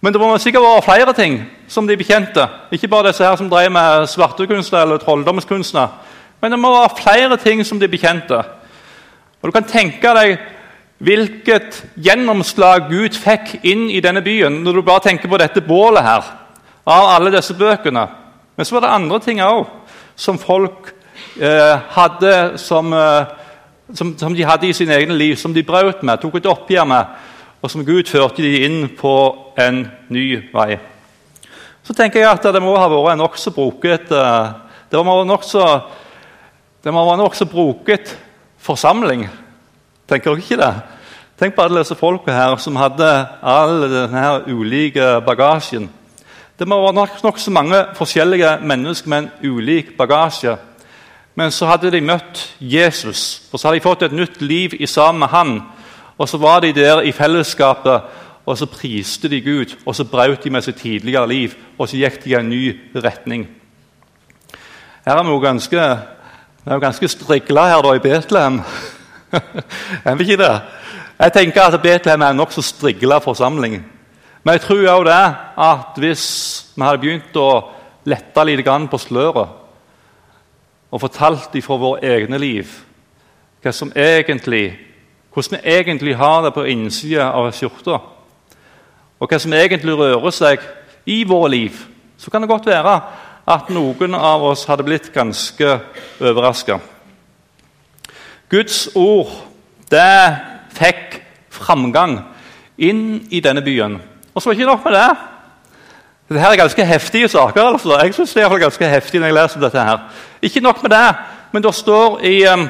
Men 0.00 0.12
det 0.12 0.20
må 0.20 0.38
sikkert 0.38 0.62
være 0.62 0.82
flere 0.82 1.12
ting 1.12 1.40
som 1.68 1.86
de 1.88 1.96
bekjente. 1.96 2.46
Ikke 2.72 2.88
bare 2.88 3.08
disse 3.08 3.24
her 3.24 3.36
som 3.36 3.50
drev 3.50 3.70
med 3.72 4.06
svartekunstnere 4.06 4.82
eller 4.82 5.00
trolldomskunstnere. 5.02 5.88
Men 6.40 6.52
det 6.52 6.60
må 6.60 6.70
være 6.70 7.02
flere 7.02 7.36
ting 7.36 7.66
som 7.66 7.80
de 7.80 7.88
bekjente. 7.88 8.38
Og 9.42 9.46
Du 9.46 9.50
kan 9.50 9.64
tenke 9.64 10.14
deg 10.14 10.38
hvilket 10.98 11.82
gjennomslag 11.94 12.88
Gud 12.90 13.14
fikk 13.14 13.58
inn 13.62 13.86
i 13.90 14.02
denne 14.02 14.22
byen 14.24 14.60
når 14.64 14.78
du 14.78 14.82
bare 14.86 15.04
tenker 15.06 15.30
på 15.30 15.38
dette 15.40 15.62
bålet 15.62 16.04
her, 16.04 16.30
av 16.88 17.10
alle 17.14 17.32
disse 17.34 17.54
bøkene. 17.54 18.06
Men 18.56 18.66
så 18.66 18.74
var 18.74 18.86
det 18.86 18.94
andre 18.96 19.20
ting 19.22 19.42
òg 19.44 19.66
som 20.18 20.38
folk 20.40 20.90
eh, 21.38 21.76
hadde 21.94 22.34
som, 22.58 22.92
eh, 22.92 23.26
som, 23.94 24.14
som, 24.18 24.34
de 24.34 24.46
hadde 24.48 24.66
i 24.66 24.74
sine 24.74 24.96
egne 24.96 25.14
liv, 25.14 25.36
som 25.36 25.54
de 25.54 25.62
brøt 25.62 26.02
med, 26.02 26.18
tok 26.22 26.40
et 26.40 26.48
oppgjør 26.50 26.88
med, 26.88 27.18
og 27.62 27.70
som 27.70 27.84
Gud 27.86 28.08
førte 28.10 28.42
de 28.42 28.64
inn 28.66 28.88
på 28.98 29.14
en 29.58 29.84
ny 30.14 30.26
vei. 30.54 30.78
Så 31.86 31.94
tenker 31.96 32.20
jeg 32.20 32.30
at 32.30 32.48
det 32.52 32.62
må 32.62 32.74
ha 32.76 32.88
vært 32.90 33.14
en 33.14 33.22
nokså 33.22 33.52
broket 33.54 34.10
eh, 34.12 34.48
det 34.88 34.96
må 35.04 35.14
være 35.18 35.28
nokså 35.28 35.64
nok 36.88 37.40
broket 37.52 38.14
forsamling. 38.64 39.26
Tenker 40.08 40.32
dere 40.32 40.40
ikke 40.40 40.56
det? 40.56 40.74
Tenk 41.38 41.52
på 41.54 41.62
alle 41.66 41.82
disse 41.82 41.96
folka 41.98 42.32
her 42.32 42.54
som 42.56 42.78
hadde 42.80 43.08
all 43.44 43.82
denne 43.92 44.22
ulike 44.48 45.18
bagasjen. 45.26 45.90
Det 46.58 46.66
må 46.66 46.78
være 46.80 46.96
nokså 46.96 47.26
nok 47.26 47.42
mange 47.52 47.82
forskjellige 47.94 48.54
mennesker 48.64 49.08
med 49.08 49.18
en 49.18 49.52
ulik 49.52 49.92
bagasje. 49.98 50.56
Men 51.36 51.52
så 51.52 51.68
hadde 51.68 51.92
de 51.92 52.00
møtt 52.00 52.40
Jesus, 52.58 53.42
og 53.52 53.60
så 53.60 53.68
hadde 53.68 53.78
de 53.78 53.84
fått 53.84 54.02
et 54.02 54.16
nytt 54.16 54.40
liv 54.42 54.74
i 54.80 54.86
sammen 54.86 55.20
med 55.20 55.28
han. 55.28 55.54
Og 56.18 56.28
så 56.28 56.40
var 56.40 56.64
de 56.64 56.72
der 56.72 57.04
i 57.04 57.12
fellesskapet, 57.12 58.02
og 58.46 58.58
så 58.58 58.66
priste 58.66 59.28
de 59.28 59.44
Gud. 59.44 59.76
Og 59.86 59.94
så 59.94 60.08
brøt 60.08 60.44
de 60.44 60.50
med 60.50 60.64
sitt 60.64 60.80
tidligere 60.80 61.28
liv, 61.28 61.54
og 61.78 61.88
så 61.88 62.00
gikk 62.00 62.24
de 62.24 62.32
i 62.32 62.38
en 62.40 62.48
ny 62.48 62.80
retning. 62.96 63.46
Her 65.04 65.20
er 65.20 65.22
vi 65.22 65.36
jo 65.36 65.38
ganske, 65.38 65.88
ganske 66.64 67.08
strigla 67.08 67.68
her 67.68 67.82
da 67.84 67.92
i 67.92 68.02
Betlehem. 68.08 68.62
er 70.06 70.14
vi 70.14 70.24
ikke 70.24 70.42
det? 70.42 70.54
Jeg 71.18 71.32
tenker 71.34 71.62
at 71.62 71.82
Betlehem 71.82 72.22
er 72.22 72.30
en 72.32 72.40
nokså 72.40 72.62
strigla 72.62 73.18
forsamling. 73.18 73.80
Men 74.44 74.52
jeg 74.52 74.60
tror 74.60 74.88
også 74.88 75.10
det 75.10 75.36
at 75.58 75.98
hvis 75.98 76.26
vi 76.76 76.82
hadde 76.82 77.02
begynt 77.02 77.36
å 77.36 77.48
lette 78.08 78.44
litt 78.44 78.64
på 78.90 78.98
sløret 78.98 79.48
og 80.90 81.00
fortalt 81.00 81.56
fra 81.64 81.76
våre 81.76 82.00
egne 82.02 82.38
liv 82.38 82.70
hva 83.62 83.72
som 83.74 83.90
egentlig, 83.96 84.78
hvordan 85.34 85.58
vi 85.58 85.70
egentlig 85.74 86.16
har 86.16 86.44
det 86.44 86.54
på 86.54 86.64
innsida 86.70 87.32
av 87.34 87.50
skjorta, 87.52 87.98
og 89.18 89.28
hva 89.28 89.38
som 89.38 89.52
egentlig 89.52 89.96
rører 89.98 90.30
seg 90.30 90.62
i 91.10 91.24
våre 91.26 91.50
liv, 91.50 91.80
så 92.16 92.30
kan 92.30 92.42
det 92.42 92.50
godt 92.50 92.70
være 92.70 92.94
at 93.48 93.70
noen 93.74 94.14
av 94.14 94.44
oss 94.44 94.64
hadde 94.68 94.86
blitt 94.86 95.10
ganske 95.12 95.74
overraska. 96.20 96.78
Guds 98.48 98.88
ord 98.94 99.32
det 99.90 100.36
fikk 100.76 101.18
framgang 101.52 102.18
inn 102.78 103.26
i 103.30 103.40
denne 103.44 103.64
byen. 103.64 103.98
Og 104.34 104.42
så 104.42 104.48
var 104.48 104.54
det 104.54 104.60
ikke 104.60 104.70
nok 104.70 104.84
med 104.84 104.96
det. 104.96 105.08
Dette 106.28 106.44
er 106.44 106.60
ganske 106.60 106.84
heftige 106.84 107.28
saker. 107.28 107.62
altså. 107.62 107.98
Jeg 108.02 108.14
synes 108.14 108.34
det 108.34 108.42
er 108.42 108.58
ganske 108.58 108.88
heftig 108.88 109.20
når 109.20 109.26
jeg 109.26 109.34
leser 109.34 109.60
dette. 109.60 109.84
her. 109.84 109.98
Ikke 110.42 110.60
nok 110.60 110.82
med 110.82 110.90
det, 110.90 111.14
men 111.52 111.62
det 111.62 111.74
står 111.74 112.20
i, 112.20 112.46
um, 112.46 112.68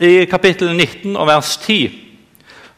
i 0.00 0.24
kapittel 0.24 0.76
19 0.76 1.16
og 1.16 1.26
vers 1.26 1.56
10 1.56 2.02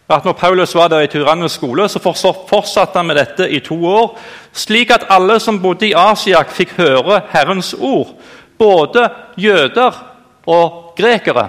at 0.09 0.25
når 0.25 0.33
Paulus 0.33 0.75
var 0.75 0.89
der 0.89 1.01
i 1.01 1.07
Tyrannes 1.07 1.53
skole, 1.53 1.89
så 1.89 2.01
fortsatte 2.49 2.97
han 2.97 3.07
med 3.07 3.19
dette 3.19 3.51
i 3.51 3.61
to 3.61 3.77
år, 3.87 4.19
slik 4.53 4.91
at 4.91 5.05
alle 5.11 5.41
som 5.41 5.61
bodde 5.63 5.89
i 5.89 5.93
Asia, 5.93 6.43
fikk 6.43 6.71
høre 6.79 7.21
Herrens 7.29 7.75
ord, 7.75 8.15
både 8.59 9.11
jøder 9.37 9.93
og 10.47 10.95
grekere. 10.97 11.49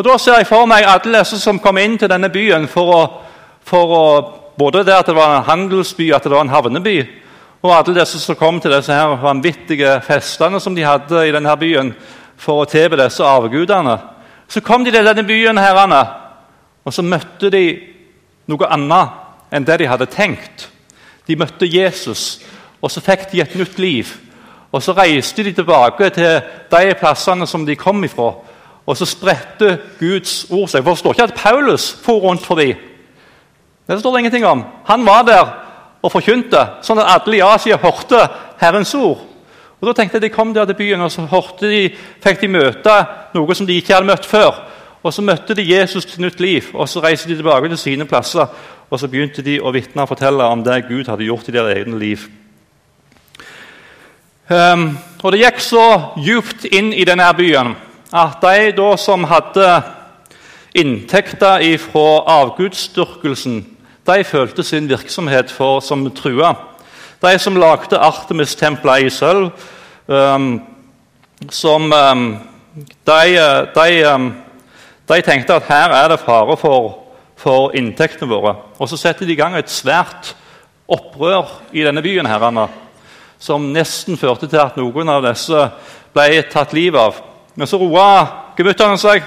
Og 0.00 0.04
Da 0.04 0.14
ser 0.16 0.38
jeg 0.38 0.46
for 0.48 0.64
meg 0.64 0.86
alle 0.88 1.20
som 1.28 1.58
kom 1.60 1.76
inn 1.76 1.98
til 2.00 2.08
denne 2.08 2.30
byen 2.32 2.64
for 2.72 2.92
å, 2.94 3.00
for 3.68 3.96
å 3.96 4.04
Både 4.60 4.82
det 4.84 4.92
at 4.92 5.06
det 5.08 5.14
var 5.16 5.38
en 5.38 5.44
handelsby, 5.46 6.10
at 6.12 6.24
det 6.26 6.34
var 6.34 6.42
en 6.44 6.52
havneby, 6.52 6.98
og 7.62 7.70
alle 7.72 7.94
disse 7.96 8.18
som 8.20 8.36
kom 8.36 8.58
til 8.60 8.74
disse 8.74 8.92
her 8.92 9.14
vanvittige 9.22 9.94
festene 10.04 10.60
som 10.60 10.74
de 10.76 10.84
hadde 10.84 11.22
i 11.24 11.32
denne 11.32 11.54
byen 11.56 11.94
for 12.36 12.60
å 12.60 12.66
tilbe 12.68 12.98
disse 13.00 13.24
avgudene. 13.24 13.94
Så 14.52 14.60
kom 14.60 14.84
de 14.84 14.92
til 14.92 15.06
denne 15.06 15.24
byen, 15.24 15.56
herrene, 15.56 16.02
og 16.84 16.92
så 16.92 17.00
møtte 17.00 17.48
de 17.54 17.62
noe 18.52 18.68
annet 18.68 19.48
enn 19.56 19.64
det 19.64 19.78
de 19.80 19.88
hadde 19.88 20.10
tenkt. 20.12 20.68
De 21.24 21.38
møtte 21.40 21.64
Jesus, 21.64 22.42
og 22.82 22.92
så 22.92 23.00
fikk 23.00 23.30
de 23.32 23.40
et 23.40 23.56
nytt 23.56 23.80
liv. 23.80 24.12
Og 24.76 24.84
så 24.84 24.92
reiste 24.92 25.46
de 25.46 25.56
tilbake 25.56 26.12
til 26.18 26.42
de 26.68 26.94
plassene 27.00 27.48
som 27.48 27.64
de 27.64 27.80
kom 27.80 28.04
ifra. 28.04 28.34
Og 28.86 28.96
så 28.96 29.06
spredte 29.06 29.78
Guds 29.98 30.46
ord 30.50 30.68
seg. 30.68 30.82
For 30.82 30.90
Det 30.90 30.98
står 30.98 31.16
ikke 31.16 31.28
at 31.28 31.34
Paulus 31.34 31.90
for 32.02 32.22
rundt 32.24 32.46
forbi. 32.46 32.74
Det 33.86 34.00
står 34.00 34.12
det 34.12 34.18
ingenting 34.18 34.46
om. 34.46 34.64
Han 34.86 35.06
var 35.06 35.22
der 35.26 35.50
og 36.00 36.12
forkynte, 36.12 36.62
sånn 36.82 37.00
at 37.02 37.26
alle 37.26 37.36
i 37.36 37.44
Asia 37.44 37.76
hørte 37.76 38.22
Herrens 38.60 38.94
ord. 38.94 39.26
Og 39.80 39.88
da 39.88 39.94
tenkte 39.96 40.18
jeg 40.18 40.22
De 40.22 40.34
kom 40.34 40.54
der 40.54 40.68
til 40.68 40.76
byen 40.76 41.00
og 41.00 41.10
så 41.12 41.24
de, 41.60 41.88
fikk 42.22 42.40
de 42.40 42.48
møte 42.48 42.96
noe 43.34 43.54
som 43.54 43.66
de 43.66 43.76
ikke 43.76 43.94
hadde 43.94 44.06
møtt 44.06 44.26
før. 44.26 44.66
Og 45.02 45.12
Så 45.12 45.22
møtte 45.22 45.54
de 45.54 45.64
Jesus 45.64 46.04
til 46.04 46.20
nytt 46.20 46.40
liv, 46.40 46.62
og 46.74 46.88
så 46.88 47.00
reiste 47.00 47.28
de 47.28 47.36
tilbake 47.36 47.68
til 47.68 47.78
sine 47.78 48.04
plasser. 48.04 48.46
Og 48.90 49.00
så 49.00 49.08
begynte 49.08 49.42
de 49.42 49.60
å 49.60 49.72
vitne 49.72 50.02
og 50.02 50.08
fortelle 50.08 50.44
om 50.44 50.64
det 50.64 50.84
Gud 50.88 51.08
hadde 51.08 51.24
gjort 51.24 51.48
i 51.48 51.52
deres 51.52 51.78
egne 51.78 51.98
liv. 51.98 52.26
Um, 54.50 54.98
og 55.22 55.32
Det 55.32 55.40
gikk 55.40 55.60
så 55.60 55.84
djupt 56.18 56.64
inn 56.64 56.92
i 56.92 57.04
denne 57.04 57.28
byen 57.38 57.76
at 58.12 58.42
de 58.42 58.72
da 58.74 58.96
som 58.98 59.24
hadde 59.24 59.82
inntekter 60.74 61.62
fra 61.78 62.22
avgudsdyrkelsen, 62.40 63.62
de 64.06 64.24
følte 64.24 64.62
sin 64.62 64.88
virksomhet 64.88 65.50
for 65.50 65.80
som 65.80 66.10
trua. 66.10 66.54
De 67.22 67.38
som 67.38 67.56
lagde 67.56 67.98
Artemis-templet 67.98 69.06
i 69.06 69.10
sølv, 69.10 69.50
um, 70.08 70.62
som 71.50 71.92
um, 71.92 72.38
de, 73.06 73.36
de, 73.74 74.14
um, 74.14 74.32
de, 75.08 75.20
tenkte 75.22 75.54
at 75.54 75.68
her 75.68 75.94
er 75.94 76.08
det 76.08 76.20
fare 76.20 76.56
for, 76.56 76.98
for, 77.36 77.70
inntektene 77.76 78.30
våre. 78.30 78.56
Og 78.78 78.88
Så 78.88 78.96
setter 78.96 79.26
de 79.26 79.32
i 79.32 79.38
gang 79.38 79.56
et 79.56 79.70
svært 79.70 80.34
opprør 80.88 81.60
i 81.72 81.84
denne 81.84 82.02
byen 82.02 82.26
herrene, 82.26 82.66
som 83.38 83.70
nesten 83.72 84.18
førte 84.20 84.48
til 84.48 84.60
at 84.60 84.76
noen 84.76 85.08
av 85.08 85.24
disse 85.28 85.68
ble 86.14 86.42
tatt 86.50 86.72
livet 86.72 87.00
av. 87.00 87.29
Men 87.54 87.66
så 87.66 87.78
roa 87.80 88.10
gemyttene 88.58 88.98
seg. 89.00 89.24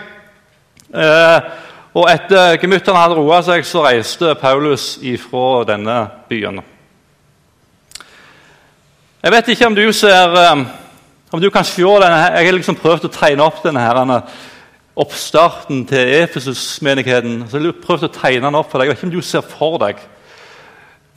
Eh, 0.93 1.49
og 1.93 2.07
etter 2.09 2.57
gemyttene 2.61 3.01
hadde 3.01 3.17
roa 3.17 3.41
seg, 3.45 3.65
så 3.67 3.83
reiste 3.85 4.33
Paulus 4.41 4.95
ifra 5.03 5.63
denne 5.67 5.97
byen. 6.29 6.61
Jeg 9.23 9.31
vet 9.31 9.51
ikke 9.53 9.67
om 9.69 9.75
du 9.75 9.85
ser 9.95 10.39
eh, 10.39 10.63
om 11.33 11.41
du 11.41 11.49
kan 11.49 11.65
se 11.65 11.81
denne, 11.81 12.17
Jeg 12.37 12.45
har 12.45 12.53
liksom 12.53 12.75
prøvd 12.77 13.07
å 13.07 13.13
tegne 13.13 13.43
opp 13.43 13.63
denne 13.63 13.81
her, 13.81 14.21
oppstarten 14.95 15.85
til 15.89 16.11
Efesus-menigheten. 16.21 17.47
Så 17.49 17.57
jeg 17.57 17.73
prøvd 17.81 18.05
å 18.05 18.13
tegne 18.13 18.45
den 18.45 18.55
opp 18.59 18.69
for 18.69 18.77
deg. 18.77 18.87
Jeg 18.87 18.93
vet 18.93 18.99
ikke 19.01 19.07
om 19.09 19.15
du 19.15 19.21
ser 19.25 19.41
for 19.41 19.79
deg 19.81 19.97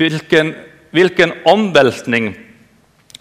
hvilken, 0.00 0.54
hvilken 0.92 1.32
omveltning 1.44 2.30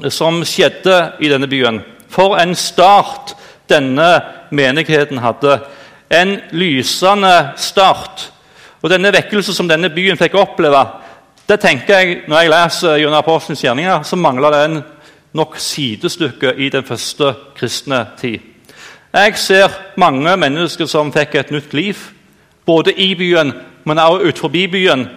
som 0.08 0.40
skjedde 0.48 1.18
i 1.20 1.32
denne 1.32 1.48
byen. 1.52 1.82
For 2.08 2.38
en 2.40 2.56
start 2.56 3.36
denne 3.70 4.10
menigheten 4.52 5.18
hadde. 5.18 5.60
En 6.10 6.38
lysende 6.52 7.52
start. 7.58 8.32
Og 8.82 8.90
denne 8.90 9.14
vekkelse 9.14 9.54
som 9.54 9.70
denne 9.70 9.90
byen 9.90 10.18
fikk 10.18 10.38
oppleve, 10.38 10.86
det 11.50 11.60
tenker 11.60 12.00
jeg, 12.00 12.22
Når 12.28 12.40
jeg 12.40 12.50
leser 12.50 12.98
gjennom 12.98 13.18
Apostelens 13.18 13.62
gjerninger, 13.62 14.04
så 14.04 14.16
mangler 14.16 14.52
det 14.52 14.84
nok 15.34 15.58
sidestykke 15.58 16.54
i 16.58 16.70
den 16.70 16.84
første 16.84 17.34
kristne 17.56 18.08
tid. 18.18 18.40
Jeg 19.14 19.38
ser 19.38 19.68
mange 19.98 20.38
mennesker 20.38 20.86
som 20.86 21.14
fikk 21.14 21.36
et 21.36 21.52
nytt 21.52 21.74
liv, 21.74 21.96
både 22.66 22.94
i 22.94 23.16
byen, 23.16 23.54
men 23.86 24.00
også 24.00 24.26
utenfor 24.28 24.50
byen. 24.50 25.10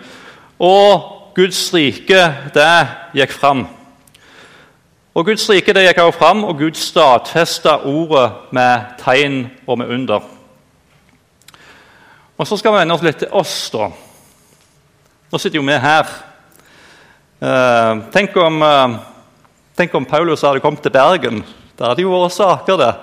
Og 0.58 1.02
Guds 1.34 1.74
rike, 1.74 2.34
det 2.54 2.86
gikk 3.14 3.32
fram. 3.32 3.66
Og 5.18 5.26
Guds 5.26 5.48
rike 5.50 5.72
det 5.74 5.82
gikk 5.82 5.98
også 5.98 6.14
fram, 6.14 6.44
og 6.46 6.60
Gud 6.60 6.76
stadfesta 6.78 7.72
ordet 7.90 8.52
med 8.54 8.92
tegn 9.00 9.48
og 9.66 9.80
med 9.80 9.90
under. 9.90 10.22
Og 12.38 12.46
Så 12.46 12.56
skal 12.56 12.70
vi 12.70 12.78
vende 12.78 12.94
oss 12.94 13.02
litt 13.02 13.18
til 13.18 13.34
oss, 13.34 13.56
da. 13.74 13.88
Nå 15.32 15.42
sitter 15.42 15.58
jo 15.58 15.66
vi 15.66 15.74
her. 15.74 16.06
Eh, 17.42 18.04
tenk, 18.14 18.36
om, 18.36 18.62
eh, 18.62 18.96
tenk, 19.76 19.94
om, 19.94 20.04
Paulus 20.04 20.46
hadde 20.46 20.62
kommet 20.62 20.86
til 20.86 20.94
Bergen. 20.94 21.42
Det 21.74 21.86
hadde 21.86 22.02
jo 22.02 22.14
vært 22.14 22.38
saker, 22.38 22.76
det. 22.78 22.94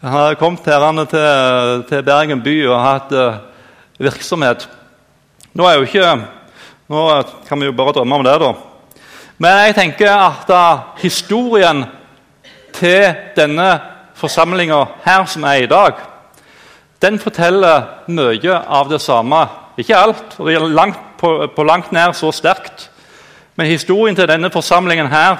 Han 0.00 0.12
hadde 0.12 0.40
kommet 0.40 0.64
herrene 0.64 1.04
til, 1.04 1.88
til, 1.90 2.02
Bergen 2.02 2.40
by 2.40 2.60
og 2.70 2.80
hatt 2.80 3.12
eh, 3.12 3.40
virksomhet. 4.00 4.64
Nå, 5.52 5.68
er 5.68 5.76
jo 5.76 5.84
ikke, 5.84 6.22
nå 6.88 7.08
kan 7.44 7.60
vi 7.60 7.68
jo 7.68 7.76
bare 7.76 8.00
drømme 8.00 8.16
om 8.16 8.24
det, 8.24 8.40
da. 8.40 8.54
Men 9.38 9.50
jeg 9.50 9.74
tenker 9.74 10.10
at 10.14 10.80
historien 11.02 11.84
til 12.72 13.14
denne 13.36 13.80
forsamlinga 14.14 14.84
her 15.04 15.24
som 15.26 15.44
er 15.44 15.64
i 15.64 15.66
dag, 15.66 15.98
den 17.02 17.18
forteller 17.18 17.82
mye 18.06 18.54
av 18.54 18.88
det 18.88 19.00
samme. 19.02 19.46
Ikke 19.78 19.96
alt, 19.96 20.36
og 20.38 20.46
det 20.46 20.54
er 20.54 20.68
langt, 20.68 21.00
på, 21.18 21.46
på, 21.56 21.62
langt 21.62 21.92
nær 21.92 22.12
så 22.12 22.30
sterkt. 22.32 22.90
Men 23.56 23.66
historien 23.66 24.16
til 24.16 24.28
denne 24.28 24.50
forsamlingen 24.50 25.10
her, 25.10 25.36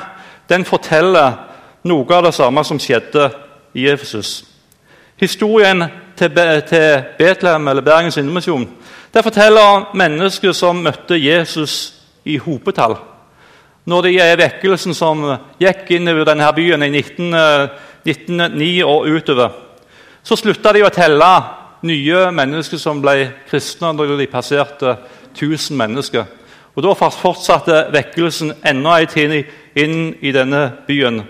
den 0.49 0.65
forteller 0.65 1.39
noe 1.85 2.17
av 2.17 2.27
det 2.27 2.35
samme 2.35 2.65
som 2.65 2.81
skjedde 2.83 3.31
i 3.75 3.87
Efesus. 3.89 4.45
Historien 5.17 5.85
til, 6.17 6.35
til 6.69 7.03
Betlehem 7.19 7.69
eller 7.69 7.83
Bergens 7.83 8.17
Indremisjon 8.17 8.69
forteller 9.15 9.95
mennesker 9.95 10.53
som 10.53 10.83
møtte 10.83 11.15
Jesus 11.15 11.95
i 12.25 12.37
hopetall 12.39 12.97
når 13.85 14.07
det 14.07 14.15
er 14.23 14.39
vekkelsen 14.41 14.97
som 14.97 15.25
gikk 15.61 15.91
inn 15.97 16.09
over 16.09 16.25
denne 16.29 16.49
byen 16.57 16.87
i 16.87 16.89
19, 16.89 17.35
1909 18.07 18.71
eh, 18.81 18.89
og 18.89 19.09
utover, 19.13 19.51
så 20.25 20.39
slutta 20.41 20.73
de 20.73 20.85
å 20.87 20.93
telle 20.93 21.33
nye 21.85 22.31
mennesker 22.33 22.81
som 22.81 23.03
ble 23.05 23.29
kristne 23.51 23.93
når 23.93 24.17
de 24.17 24.31
passerte 24.33 24.97
1000 25.35 25.77
mennesker. 25.77 26.25
Og 26.75 26.83
Da 26.83 26.95
fortsatte 26.97 27.85
vekkelsen 27.95 28.55
enda 28.67 28.99
en 28.99 29.11
tid 29.11 29.45
inn 29.79 30.15
i 30.21 30.33
denne 30.33 30.73
byen. 30.87 31.21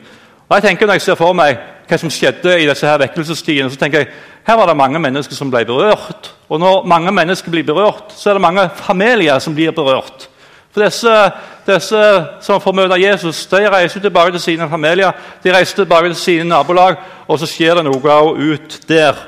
Og 0.49 0.57
jeg 0.57 0.63
tenker 0.63 0.87
Når 0.87 0.95
jeg 0.95 1.03
ser 1.03 1.15
for 1.21 1.33
meg 1.33 1.59
hva 1.89 1.99
som 1.99 2.09
skjedde 2.09 2.61
i 2.61 2.69
disse 2.69 2.87
her 2.87 2.99
vekkelsestidene, 2.99 3.71
så 3.71 3.77
tenker 3.77 3.99
jeg 3.99 4.09
her 4.47 4.57
var 4.57 4.67
det 4.67 4.77
mange 4.77 4.99
mennesker 4.99 5.35
som 5.37 5.51
ble 5.51 5.65
berørt. 5.65 6.31
Og 6.49 6.61
når 6.61 6.87
mange 6.89 7.13
mennesker 7.13 7.51
blir 7.51 7.65
berørt, 7.65 8.13
så 8.17 8.31
er 8.31 8.35
det 8.35 8.45
mange 8.45 8.71
familier 8.77 9.39
som 9.39 9.55
blir 9.55 9.73
berørt. 9.73 10.29
For 10.75 10.83
disse, 10.83 11.31
disse, 11.67 11.99
som 12.43 12.61
får 12.61 12.75
møte 12.75 12.97
Jesus, 12.99 13.45
de 13.47 13.61
reiser 13.71 14.03
tilbake 14.03 14.33
til 14.35 14.41
sine 14.43 14.67
familier, 14.69 15.13
de 15.45 15.53
reiser 15.55 15.77
tilbake 15.77 16.09
til 16.11 16.17
sine 16.19 16.49
nabolag, 16.51 16.97
og 17.29 17.39
så 17.39 17.47
skjer 17.47 17.79
det 17.79 17.85
noe 17.87 18.01
også 18.03 18.35
ut 18.35 18.81
der. 18.89 19.21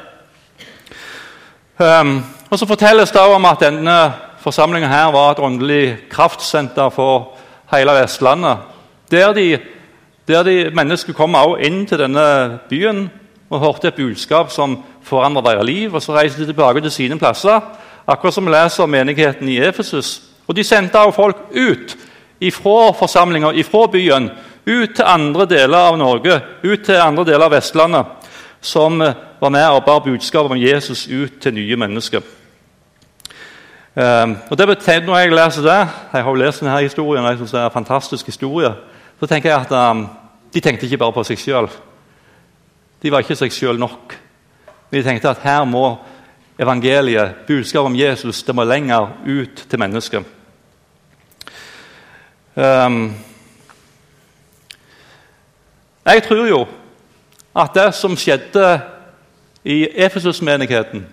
Um, 1.78 2.24
og 2.50 2.58
Så 2.58 2.66
fortelles 2.66 3.10
det 3.10 3.20
om 3.20 3.44
at 3.44 3.62
denne 3.62 4.12
forsamlingen 4.42 4.90
her 4.90 5.12
var 5.12 5.30
et 5.30 5.38
åndelig 5.38 5.96
kraftsenter 6.10 6.90
for 6.90 7.38
hele 7.70 7.94
Vestlandet. 7.94 8.58
Der, 9.10 9.32
de, 9.32 9.58
der 10.28 10.42
de 10.42 10.70
mennesker 10.74 11.12
kom 11.12 11.34
også 11.34 11.62
inn 11.62 11.86
til 11.86 11.98
denne 11.98 12.58
byen 12.68 13.10
og 13.50 13.60
hørte 13.60 13.88
et 13.88 13.94
budskap 13.94 14.50
som 14.50 14.82
forandret 15.02 15.44
deres 15.44 15.66
liv. 15.66 15.94
og 15.94 16.02
Så 16.02 16.14
reiste 16.14 16.40
de 16.40 16.46
tilbake 16.46 16.80
til 16.80 16.90
sine 16.90 17.18
plasser, 17.18 17.60
akkurat 18.06 18.34
som 18.34 18.46
vi 18.46 18.50
leser 18.50 18.82
om 18.82 18.90
menigheten 18.90 19.48
i 19.48 19.60
Efesus. 19.62 20.22
Og 20.46 20.56
De 20.56 20.64
sendte 20.64 20.98
også 20.98 21.16
folk 21.16 21.36
ut 21.54 21.96
ifra 22.40 22.92
forsamlinger, 22.92 23.52
ifra 23.52 23.86
byen, 23.86 24.30
ut 24.66 24.94
til 24.94 25.04
andre 25.06 25.46
deler 25.46 25.78
av 25.78 25.98
Norge, 25.98 26.40
ut 26.62 26.84
til 26.84 27.00
andre 27.00 27.24
deler 27.24 27.46
av 27.46 27.54
Vestlandet, 27.54 28.30
som 28.60 29.00
eh, 29.02 29.14
var 29.40 29.52
med 29.54 29.68
og 29.68 29.84
bar 29.86 30.02
budskapet 30.04 30.50
om 30.50 30.60
Jesus 30.60 31.06
ut 31.06 31.40
til 31.40 31.54
nye 31.54 31.76
mennesker. 31.76 32.24
Um, 33.96 34.34
og 34.50 34.58
det 34.58 34.66
betyr, 34.68 35.06
Når 35.06 35.18
jeg 35.18 35.30
leser 35.32 35.62
det 35.62 35.88
Jeg 36.12 36.22
har 36.22 36.28
jo 36.28 36.34
lest 36.34 36.60
denne 36.60 36.80
historien, 36.82 37.24
og 37.24 37.30
jeg 37.30 37.38
synes 37.38 37.50
det 37.50 37.60
er 37.60 37.64
en 37.64 37.72
fantastisk 37.72 38.26
historie. 38.26 38.74
Så 39.20 39.26
tenker 39.26 39.50
jeg 39.50 39.60
at 39.60 39.90
um, 39.90 40.06
de 40.54 40.60
tenkte 40.60 40.84
ikke 40.84 40.98
bare 40.98 41.12
på 41.12 41.24
seg 41.24 41.38
sjøl. 41.38 41.68
De 43.02 43.12
var 43.12 43.24
ikke 43.24 43.36
seg 43.36 43.52
sjøl 43.52 43.78
nok. 43.80 44.12
De 44.92 45.02
tenkte 45.02 45.30
at 45.30 45.40
her 45.40 45.64
må 45.64 45.96
evangeliet, 46.60 47.46
budskapet 47.46 47.86
om 47.86 47.96
Jesus, 47.96 48.42
det 48.42 48.54
må 48.54 48.64
lenger 48.64 49.08
ut 49.24 49.64
til 49.68 49.78
mennesker. 49.78 50.22
Um, 52.56 53.16
jeg 56.04 56.22
tror 56.22 56.46
jo 56.46 56.66
at 57.56 57.70
det 57.74 57.94
som 57.94 58.16
skjedde 58.16 58.80
i 59.64 59.88
Efesus-menigheten, 59.92 61.06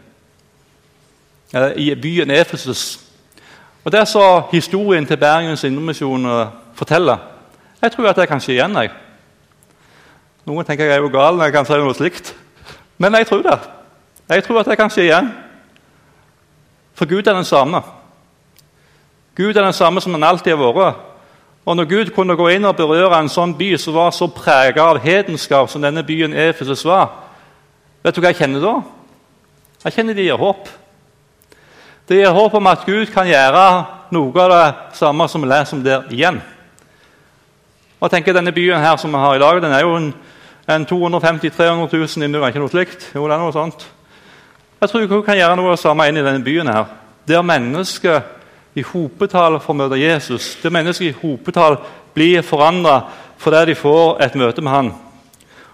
i 1.76 1.96
byen 1.96 2.32
Efesus 2.32 3.00
og 3.84 3.92
Det 3.92 4.08
så 4.08 4.44
historien 4.52 5.06
til 5.06 5.18
Bergens 5.18 5.64
Indremisjon 5.64 6.50
forteller, 6.74 7.18
jeg 7.82 7.92
tror 7.92 8.10
at 8.10 8.16
det 8.16 8.28
kan 8.28 8.40
skje 8.40 8.54
igjen. 8.54 8.76
Jeg. 8.76 8.90
Noen 10.46 10.66
tenker 10.66 10.86
jeg 10.86 10.96
er 10.96 11.04
jo 11.04 11.12
gal 11.12 11.36
når 11.36 11.44
jeg 11.44 11.54
kan 11.54 11.66
si 11.66 11.80
noe 11.80 11.96
slikt, 11.96 12.36
men 12.98 13.16
jeg 13.20 13.28
tror 13.28 13.42
det. 13.44 13.60
Jeg 14.30 14.44
tror 14.44 14.60
at 14.60 14.72
det 14.72 14.78
kan 14.80 14.90
skje 14.90 15.10
igjen. 15.10 15.34
For 16.94 17.06
Gud 17.06 17.28
er 17.28 17.36
den 17.36 17.46
samme. 17.46 17.82
Gud 19.36 19.56
er 19.56 19.66
den 19.66 19.74
samme 19.74 20.02
som 20.02 20.16
han 20.16 20.24
alltid 20.24 20.56
har 20.56 20.64
vært. 20.64 21.10
Og 21.66 21.76
når 21.76 21.86
Gud 21.88 22.12
kunne 22.16 22.36
gå 22.36 22.50
inn 22.52 22.66
og 22.68 22.76
berøre 22.76 23.22
en 23.24 23.32
sånn 23.32 23.54
by 23.56 23.70
som 23.80 23.96
var 23.96 24.12
så 24.12 24.28
preget 24.28 24.82
av 24.84 25.00
hedenskap 25.00 25.70
som 25.72 25.84
denne 25.84 26.04
byen 26.04 26.36
Efesus 26.36 26.84
var, 26.86 27.08
vet 28.04 28.16
du 28.16 28.20
hva 28.20 28.34
jeg 28.34 28.42
kjenner 28.42 28.64
da? 28.64 28.74
Jeg 29.86 29.96
kjenner 29.96 30.18
det 30.18 30.26
gir 30.28 30.40
håp. 30.40 30.68
Det 32.08 32.20
gir 32.20 32.36
håp 32.36 32.58
om 32.60 32.68
at 32.68 32.84
Gud 32.88 33.08
kan 33.14 33.30
gjøre 33.30 33.64
noe 34.12 34.44
av 34.44 34.52
det 34.52 35.00
samme 35.00 35.28
som 35.32 35.44
vi 35.44 35.52
leser 35.52 35.78
om 35.78 35.86
der 35.86 36.12
igjen. 36.12 36.42
Og 38.00 38.10
jeg 38.10 38.18
tenker 38.18 38.36
Denne 38.36 38.52
byen 38.52 38.84
her 38.84 38.98
som 39.00 39.12
vi 39.16 39.24
har 39.24 39.36
i 39.36 39.40
dag, 39.40 39.62
den 39.64 39.72
er 39.72 39.86
jo 39.86 39.96
en, 39.96 40.14
en 40.68 40.86
250 40.86 41.48
000-300 41.48 41.88
000 41.96 42.26
innbyggere. 42.28 42.52
Ikke 42.52 42.60
noe 42.60 42.72
slikt? 42.72 43.08
Jo, 43.16 43.24
det 43.24 43.38
er 43.38 43.40
noe 43.40 43.56
sånt. 43.56 43.88
Jeg 44.82 44.92
tror 44.92 45.08
Gud 45.08 45.24
kan 45.24 45.40
gjøre 45.40 45.56
noe 45.56 45.72
av 45.72 45.78
det 45.78 45.84
samme 45.86 46.10
inn 46.12 46.20
i 46.20 46.26
denne 46.26 46.44
byen 46.44 46.68
her. 46.68 46.90
Der 47.28 47.46
mennesker 47.48 48.20
i 48.76 48.82
hopetall 48.82 49.60
får 49.62 49.78
møte 49.78 50.00
Jesus. 50.00 50.58
Det 50.64 50.72
mennesker 50.74 51.10
i 51.10 51.16
hopetall 51.22 51.78
blir 52.14 52.42
forandra 52.42 53.02
fordi 53.44 53.66
de 53.72 53.76
får 53.76 54.22
et 54.24 54.36
møte 54.40 54.62
med 54.62 54.72
han. 54.72 54.94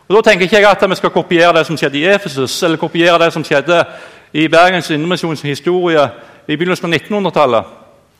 Og 0.10 0.16
Da 0.16 0.22
tenker 0.22 0.48
ikke 0.48 0.58
jeg 0.58 0.70
at 0.70 0.90
vi 0.90 0.96
skal 0.96 1.10
kopiere 1.10 1.54
det 1.54 1.66
som 1.68 1.78
skjedde 1.78 2.00
i 2.00 2.08
Efesus, 2.10 2.64
eller 2.64 2.78
kopiere 2.78 3.20
det 3.22 3.34
som 3.34 3.44
skjedde 3.44 3.84
i 4.34 4.48
Bergens 4.48 4.90
Indremisjons 4.90 5.42
historie 5.42 6.10
i 6.48 6.56
begynnelsen 6.56 6.94
av 6.94 7.00
1900-tallet. 7.00 7.64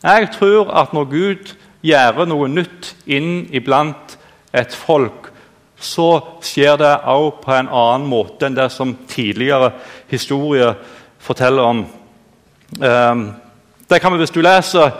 Jeg 0.04 0.30
tror 0.38 0.70
at 0.82 0.94
når 0.94 1.10
Gud 1.10 1.56
gjør 1.82 2.26
noe 2.30 2.48
nytt 2.48 2.94
inn 3.08 3.48
iblant 3.52 4.18
et 4.54 4.76
folk, 4.76 5.32
så 5.80 6.20
skjer 6.44 6.78
det 6.78 6.94
òg 7.10 7.42
på 7.42 7.56
en 7.56 7.72
annen 7.72 8.08
måte 8.08 8.46
enn 8.46 8.56
det 8.56 8.70
som 8.72 8.94
tidligere 9.10 9.72
historie 10.12 10.74
forteller 11.20 11.64
om. 11.64 11.86
Um, 12.84 13.24
det 13.90 14.02
kan 14.02 14.14
vi, 14.14 14.18
hvis, 14.22 14.34
du 14.34 14.42
leser, 14.42 14.92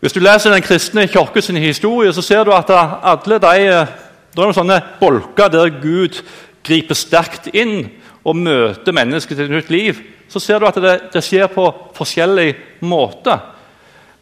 hvis 0.00 0.12
du 0.12 0.20
leser 0.20 0.50
Den 0.50 0.62
kristne 0.62 1.06
kirke 1.08 1.42
sin 1.42 1.56
historie, 1.56 2.12
så 2.12 2.22
ser 2.22 2.44
du 2.44 2.52
at 2.52 2.70
alle 2.70 3.38
de, 3.38 3.66
det 4.32 4.40
er 4.40 4.46
noen 4.46 4.56
sånne 4.56 4.80
bolker 5.00 5.52
der 5.52 5.70
Gud 5.82 6.22
griper 6.64 6.98
sterkt 6.98 7.50
inn 7.54 7.90
og 8.24 8.38
møter 8.38 8.94
mennesket 8.94 9.36
til 9.36 9.46
et 9.46 9.56
nytt 9.56 9.70
liv. 9.70 10.00
Så 10.28 10.40
ser 10.40 10.58
du 10.58 10.66
at 10.66 10.78
det, 10.80 10.94
det 11.12 11.22
skjer 11.24 11.50
på 11.52 11.66
forskjellig 11.94 12.54
måte. 12.80 13.36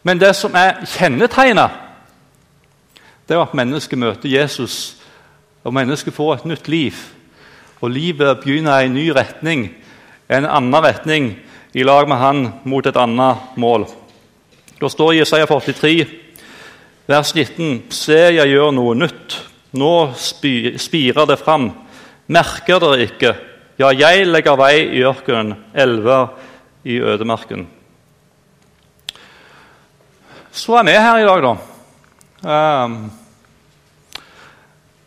Men 0.02 0.20
det 0.20 0.32
som 0.36 0.54
er 0.56 0.80
kjennetegnet, 0.88 1.70
det 3.28 3.36
er 3.36 3.44
at 3.44 3.54
mennesket 3.54 4.00
møter 4.00 4.32
Jesus, 4.32 4.96
og 5.62 5.74
mennesket 5.76 6.16
får 6.16 6.34
et 6.34 6.48
nytt 6.50 6.68
liv. 6.68 6.96
Og 7.80 7.92
livet 7.92 8.40
begynner 8.42 8.80
i 8.80 8.88
en 8.88 8.96
ny 8.96 9.06
retning, 9.14 9.68
en 10.28 10.48
annen 10.48 10.82
retning 10.82 11.30
i 11.72 11.84
lag 11.84 12.08
med 12.08 12.18
han 12.18 12.46
mot 12.64 12.86
et 12.86 12.96
annet 12.98 13.56
mål. 13.60 13.86
Da 14.80 14.88
står 14.90 15.14
Jesaja 15.20 15.46
43, 15.46 16.06
vers 17.06 17.34
19.: 17.34 17.82
Se, 17.94 18.18
jeg 18.34 18.50
gjør 18.50 18.72
noe 18.74 18.96
nytt. 18.98 19.36
Nå 19.78 20.10
spirer 20.18 21.28
det 21.30 21.38
fram. 21.38 21.70
Merker 22.26 22.80
dere 22.82 23.06
ikke? 23.06 23.34
Ja, 23.78 23.92
jeg 23.94 24.26
legger 24.26 24.58
vei 24.58 24.74
i 24.98 25.04
ørkenen, 25.06 25.54
elver 25.74 26.34
i 26.84 26.98
ødemarken. 26.98 27.68
Så 30.50 30.74
er 30.80 30.88
vi 30.88 30.96
her 30.98 31.20
i 31.20 31.28
dag, 31.28 31.44
da. 31.44 31.52
Um, 32.40 32.96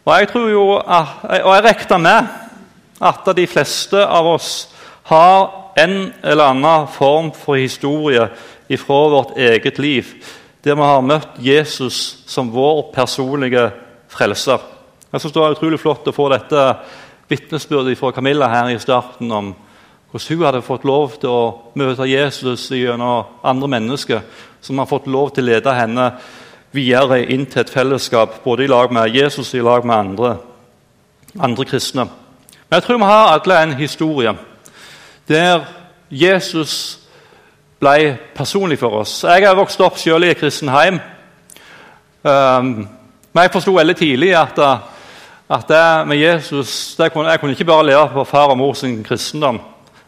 og 0.06 0.20
jeg 0.20 0.30
tror 0.32 0.48
jo 0.50 0.64
at, 0.78 1.08
og 1.44 1.56
jeg 1.56 1.64
regner 1.66 1.98
med 1.98 2.32
at 3.04 3.36
de 3.36 3.48
fleste 3.48 4.00
av 4.06 4.28
oss 4.36 4.50
har 5.10 5.63
en 5.76 6.14
eller 6.24 6.52
annen 6.52 6.88
form 6.88 7.32
for 7.36 7.56
historie 7.56 8.28
fra 8.78 9.00
vårt 9.10 9.38
eget 9.38 9.80
liv, 9.80 10.06
der 10.64 10.76
vi 10.76 10.82
har 10.82 11.02
møtt 11.06 11.40
Jesus 11.40 12.24
som 12.26 12.52
vår 12.54 12.90
personlige 12.94 13.72
frelser. 14.10 14.62
Jeg 15.12 15.22
synes 15.22 15.34
Det 15.34 15.42
var 15.42 15.52
utrolig 15.52 15.80
flott 15.80 16.08
å 16.08 16.16
få 16.16 16.30
dette 16.30 16.62
vitnesbyrdet 17.30 17.98
fra 17.98 18.12
Camilla 18.12 18.48
her 18.48 18.70
i 18.74 18.80
starten 18.80 19.32
om 19.32 19.54
hvordan 20.12 20.38
hun 20.38 20.46
hadde 20.46 20.62
fått 20.62 20.86
lov 20.86 21.18
til 21.20 21.30
å 21.30 21.54
møte 21.76 22.06
Jesus 22.06 22.70
gjennom 22.72 23.26
andre 23.44 23.68
mennesker 23.68 24.22
som 24.62 24.78
har 24.78 24.86
fått 24.86 25.08
lov 25.08 25.34
til 25.34 25.44
å 25.44 25.52
lede 25.52 25.74
henne 25.74 26.12
videre 26.74 27.24
inn 27.30 27.46
til 27.46 27.62
et 27.62 27.70
fellesskap, 27.70 28.44
både 28.44 28.64
i 28.64 28.68
lag 28.68 28.92
med 28.94 29.14
Jesus 29.14 29.54
og 29.54 29.60
i 29.60 29.64
lag 29.66 29.86
med 29.86 29.96
andre, 29.96 30.36
andre 31.40 31.66
kristne. 31.66 32.06
Men 32.70 32.80
jeg 32.80 32.84
tror 32.84 32.98
vi 32.98 33.10
har 33.10 33.34
alle 33.34 33.62
en 33.64 33.76
historie 33.78 34.34
der 35.28 35.66
Jesus 36.12 37.00
ble 37.80 38.18
personlig 38.36 38.80
for 38.80 38.90
oss. 39.02 39.24
Jeg 39.24 39.48
har 39.48 39.56
vokst 39.56 39.82
opp 39.82 39.98
selv 39.98 40.24
i 40.24 40.32
et 40.32 40.40
kristen 40.40 40.72
hjem. 40.72 41.00
Um, 42.24 42.88
men 43.34 43.42
jeg 43.42 43.52
forsto 43.52 43.74
veldig 43.76 43.96
tidlig 44.00 44.32
at, 44.38 44.60
at 45.50 45.68
det 45.68 46.08
med 46.08 46.18
Jesus 46.18 46.96
det 46.96 47.12
kunne, 47.12 47.30
Jeg 47.30 47.40
kunne 47.40 47.52
ikke 47.52 47.66
bare 47.66 47.86
leve 47.86 48.10
på 48.14 48.24
far 48.24 48.54
og 48.54 48.58
mor 48.58 48.74
sin 48.74 49.04
kristendom. 49.04 49.62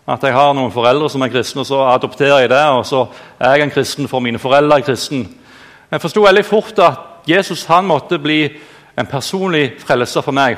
At 0.07 0.23
jeg 0.23 0.33
har 0.33 0.53
noen 0.53 0.71
foreldre 0.71 1.09
som 1.09 1.21
er 1.21 1.31
kristne, 1.33 1.61
og 1.61 1.65
så 1.65 1.79
adopterer 1.89 2.39
jeg 2.39 2.49
det. 2.49 2.61
Og 2.69 2.85
så 2.85 3.05
er 3.39 3.55
jeg 3.55 3.63
en 3.63 3.71
kristen 3.71 4.07
for 4.07 4.19
mine 4.19 4.39
foreldre 4.39 4.77
er 4.77 4.85
kristen. 4.85 5.25
Jeg 5.91 6.01
forsto 6.01 6.21
veldig 6.21 6.45
fort 6.45 6.79
at 6.79 7.27
Jesus 7.27 7.65
han 7.65 7.85
måtte 7.85 8.19
bli 8.19 8.43
en 8.99 9.05
personlig 9.05 9.73
frelser 9.79 10.21
for 10.21 10.31
meg. 10.31 10.57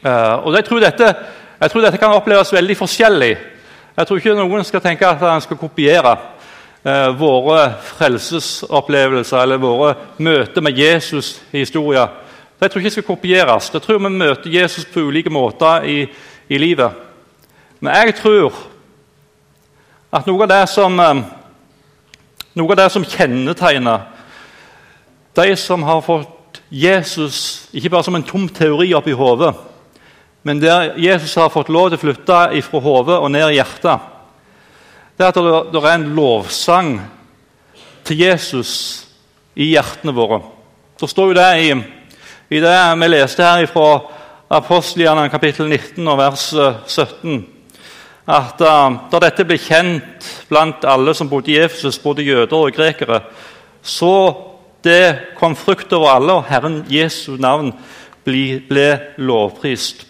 Uh, 0.00 0.46
og 0.46 0.54
jeg 0.56 0.64
tror 0.64 0.80
dette 0.80 1.14
jeg 1.60 1.70
tror 1.70 1.82
dette 1.84 1.98
kan 2.00 2.14
oppleves 2.16 2.52
veldig 2.52 2.76
forskjellig. 2.78 3.34
Jeg 3.96 4.06
tror 4.06 4.20
ikke 4.20 4.34
noen 4.38 4.64
skal 4.64 4.80
tenke 4.80 5.08
at 5.08 5.20
han 5.20 5.42
skal 5.44 5.58
kopiere 5.60 6.14
eh, 6.84 7.10
våre 7.20 7.66
frelsesopplevelser 7.90 9.42
eller 9.42 9.60
våre 9.60 9.94
møter 10.24 10.64
med 10.64 10.78
Jesus 10.78 11.34
i 11.52 11.60
historien. 11.66 12.08
Jeg 12.60 12.70
tror 12.70 12.80
ikke 12.80 12.94
skal 12.94 13.08
kopieres. 13.10 13.70
Jeg 13.74 13.82
tror 13.84 14.00
vi 14.00 14.12
møter 14.14 14.50
Jesus 14.52 14.84
på 14.88 15.04
ulike 15.04 15.32
måter 15.32 15.84
i, 15.84 15.98
i 16.48 16.58
livet. 16.58 16.96
Men 17.80 17.94
jeg 17.94 18.16
tror 18.22 18.56
at 20.12 20.26
noe 20.26 20.42
av 20.44 20.50
det 20.50 20.64
som, 20.72 21.00
eh, 21.00 21.22
noe 22.56 22.72
av 22.72 22.80
det 22.80 22.90
som 22.92 23.04
kjennetegner 23.04 24.08
de 25.36 25.56
som 25.56 25.82
har 25.82 26.00
fått 26.02 26.62
Jesus 26.70 27.68
ikke 27.72 27.90
bare 27.90 28.04
som 28.06 28.16
en 28.16 28.26
tom 28.26 28.48
teori 28.48 28.94
oppi 28.94 29.12
hodet, 29.14 29.54
men 30.42 30.60
der 30.62 30.94
Jesus 30.96 31.34
har 31.36 31.52
fått 31.52 31.68
lov 31.68 31.90
til 31.90 31.98
å 31.98 32.04
flytte 32.04 32.38
fra 32.64 32.80
hodet 32.80 33.18
og 33.20 33.30
ned 33.32 33.50
i 33.50 33.58
hjertet, 33.58 34.08
det 35.16 35.26
er 35.26 35.34
at 35.34 35.40
det, 35.72 35.80
er 35.82 35.90
en 35.92 36.08
lovsang 36.16 36.94
til 38.08 38.22
Jesus 38.22 38.72
i 39.52 39.74
hjertene 39.74 40.14
våre. 40.16 40.40
Så 40.96 41.10
står 41.10 41.30
jo 41.30 41.36
det 41.36 41.50
i, 41.60 41.74
i 42.56 42.62
det 42.62 42.76
vi 43.02 43.10
leste 43.12 43.44
her 43.44 43.68
fra 43.68 44.00
Apostelgjerne 44.50 45.28
kapittel 45.30 45.68
19 45.68 46.08
og 46.10 46.16
vers 46.18 46.48
17 46.50 47.34
eh, 47.36 47.40
at 48.30 48.62
uh, 48.62 48.96
da 49.10 49.20
dette 49.22 49.46
ble 49.46 49.56
kjent 49.58 50.26
blant 50.50 50.84
alle 50.86 51.14
som 51.14 51.28
bodde 51.30 51.52
i 51.52 51.60
Efesus, 51.62 51.98
både 52.02 52.26
jøder 52.26 52.56
og 52.56 52.74
grekere, 52.74 53.20
så 53.82 54.12
det 54.84 55.34
kom 55.38 55.56
frukt 55.58 55.92
over 55.92 56.14
alle, 56.14 56.36
og 56.38 56.46
Herren 56.48 56.84
Jesu 56.90 57.36
navn 57.40 57.72
ble 58.24 58.90
lovprist. 59.18 60.06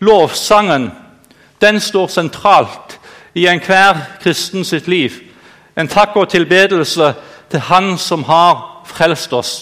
Lovsangen 0.00 0.90
den 1.60 1.80
står 1.80 2.08
sentralt 2.08 2.98
i 3.36 3.46
enhver 3.46 3.98
kristen 4.22 4.64
sitt 4.64 4.88
liv. 4.88 5.12
En 5.76 5.88
takk 5.88 6.16
og 6.16 6.30
tilbedelse 6.32 7.12
til 7.50 7.60
Han 7.60 7.98
som 7.98 8.24
har 8.24 8.82
frelst 8.88 9.32
oss. 9.32 9.52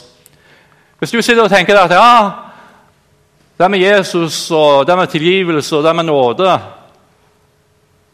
Hvis 0.99 1.11
du 1.11 1.23
sitter 1.23 1.45
og 1.45 1.51
tenker 1.51 1.79
at 1.79 1.91
ja, 1.91 2.31
det 3.59 3.71
med 3.71 3.83
Jesus 3.83 4.51
og 4.55 4.87
det 4.87 4.97
med 4.97 5.11
tilgivelse 5.11 5.77
og 5.77 5.85
det 5.85 5.97
med 5.97 6.05
nåde 6.05 6.61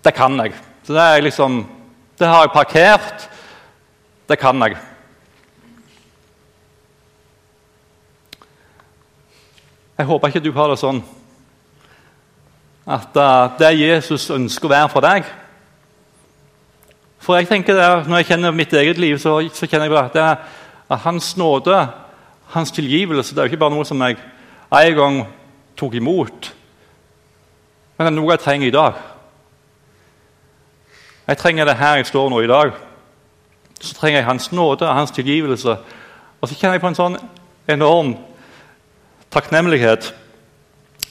Det 0.04 0.14
kan 0.14 0.40
jeg. 0.40 0.52
Det, 0.86 1.00
er 1.00 1.20
liksom, 1.20 1.66
det 2.18 2.28
har 2.28 2.42
jeg 2.42 2.50
parkert. 2.52 3.28
Det 4.28 4.38
kan 4.38 4.62
jeg. 4.62 4.76
Jeg 9.98 10.06
håper 10.06 10.28
ikke 10.28 10.40
du 10.40 10.52
har 10.52 10.68
det 10.68 10.78
sånn 10.78 11.02
at 12.86 13.16
uh, 13.16 13.58
det 13.58 13.70
Jesus 13.80 14.28
ønsker 14.30 14.68
å 14.68 14.74
være 14.74 14.88
for 14.92 15.04
deg 15.04 15.28
For 17.24 17.38
jeg 17.38 17.48
tenker 17.48 17.78
det, 17.78 18.08
Når 18.08 18.20
jeg 18.20 18.26
kjenner 18.28 18.52
mitt 18.52 18.72
eget 18.72 18.98
liv, 19.00 19.16
så, 19.18 19.38
så 19.48 19.66
kjenner 19.66 19.88
jeg 19.88 19.96
at, 20.02 20.12
det, 20.12 20.26
at 20.92 21.00
Hans 21.06 21.36
nåde, 21.40 21.78
Hans 22.52 22.72
tilgivelse, 22.72 23.32
det 23.34 23.40
er 23.40 23.48
jo 23.48 23.54
ikke 23.54 23.62
bare 23.64 23.74
noe 23.74 23.88
som 23.88 24.02
jeg 24.04 24.18
en 24.74 24.96
gang 24.96 25.16
tok 25.78 25.94
imot, 25.94 26.48
men 27.94 28.06
det 28.06 28.10
er 28.10 28.16
noe 28.16 28.32
jeg 28.34 28.42
trenger 28.42 28.66
i 28.66 28.74
dag. 28.74 28.96
Jeg 31.28 31.38
trenger 31.38 31.68
det 31.68 31.76
her 31.78 32.00
jeg 32.00 32.08
står 32.08 32.30
nå 32.30 32.40
i 32.42 32.50
dag. 32.50 32.72
Så 33.80 33.94
trenger 33.94 34.18
jeg 34.18 34.26
Hans 34.26 34.50
nåde 34.52 34.90
Hans 34.90 35.14
tilgivelse. 35.14 35.76
Og 36.40 36.48
så 36.48 36.56
kjenner 36.58 36.74
jeg 36.74 36.82
på 36.82 36.90
en 36.90 36.98
sånn 36.98 37.16
enorm 37.70 38.16
takknemlighet 39.32 40.10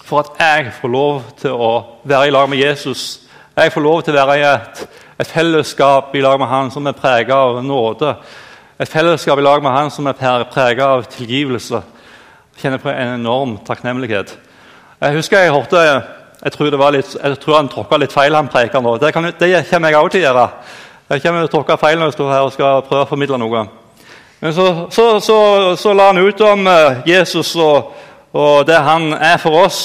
for 0.03 0.19
at 0.19 0.39
jeg 0.39 0.71
får 0.81 0.91
lov 0.91 1.21
til 1.39 1.55
å 1.55 1.73
være 2.03 2.27
i 2.27 2.33
lag 2.35 2.49
med 2.49 2.59
Jesus. 2.59 3.21
Jeg 3.55 3.71
får 3.71 3.81
lov 3.85 4.01
til 4.03 4.15
å 4.15 4.25
være 4.25 4.37
i 4.39 4.45
et, 4.47 4.81
et 5.21 5.29
fellesskap 5.29 6.15
i 6.15 6.23
lag 6.23 6.39
med 6.41 6.51
han 6.51 6.71
som 6.73 6.87
er 6.87 6.97
preget 6.97 7.35
av 7.35 7.61
nåde. 7.63 8.15
Et 8.79 8.89
fellesskap 8.89 9.39
i 9.39 9.45
lag 9.45 9.63
med 9.63 9.71
han 9.71 9.91
som 9.93 10.07
er 10.09 10.17
preget 10.17 10.83
av 10.83 11.05
tilgivelse. 11.07 11.83
Jeg 12.53 12.65
kjenner 12.65 12.81
på 12.81 12.91
en 12.91 13.13
enorm 13.19 13.57
takknemlighet. 13.65 14.35
Jeg 15.01 15.17
husker 15.19 15.39
jeg 15.39 15.53
hørte 15.53 15.79
Jeg 16.43 16.51
tror, 16.51 16.91
litt, 16.91 17.15
jeg 17.23 17.37
tror 17.39 17.55
han 17.55 17.69
tråkka 17.71 17.97
litt 17.97 18.11
feil, 18.11 18.35
han 18.35 18.49
preker 18.51 18.81
nå. 18.83 18.97
Det, 18.99 19.13
kan, 19.15 19.23
det 19.39 19.51
kommer 19.69 19.93
jeg 19.93 19.99
òg 19.99 20.09
til 20.11 20.19
å 20.19 20.25
gjøre. 20.25 20.47
Jeg 21.13 21.21
kommer 21.23 21.39
til 21.39 21.47
å 21.47 21.51
tråkke 21.53 21.77
feil 21.79 21.99
når 21.99 22.09
jeg 22.09 22.15
står 22.17 22.31
her 22.33 22.47
og 22.47 22.51
skal 22.51 22.81
prøve 22.83 23.05
å 23.05 23.07
formidle 23.07 23.39
noe. 23.39 23.61
Men 24.41 24.53
så, 24.53 24.65
så, 24.91 25.05
så, 25.23 25.37
så 25.79 25.93
la 25.95 26.09
han 26.09 26.19
ut 26.19 26.41
om 26.43 26.67
eh, 26.67 26.97
Jesus 27.07 27.53
og, 27.55 27.93
og, 28.33 28.65
det 28.67 28.79
han 28.81 29.13
er 29.13 29.37
for 29.37 29.65
oss. 29.65 29.83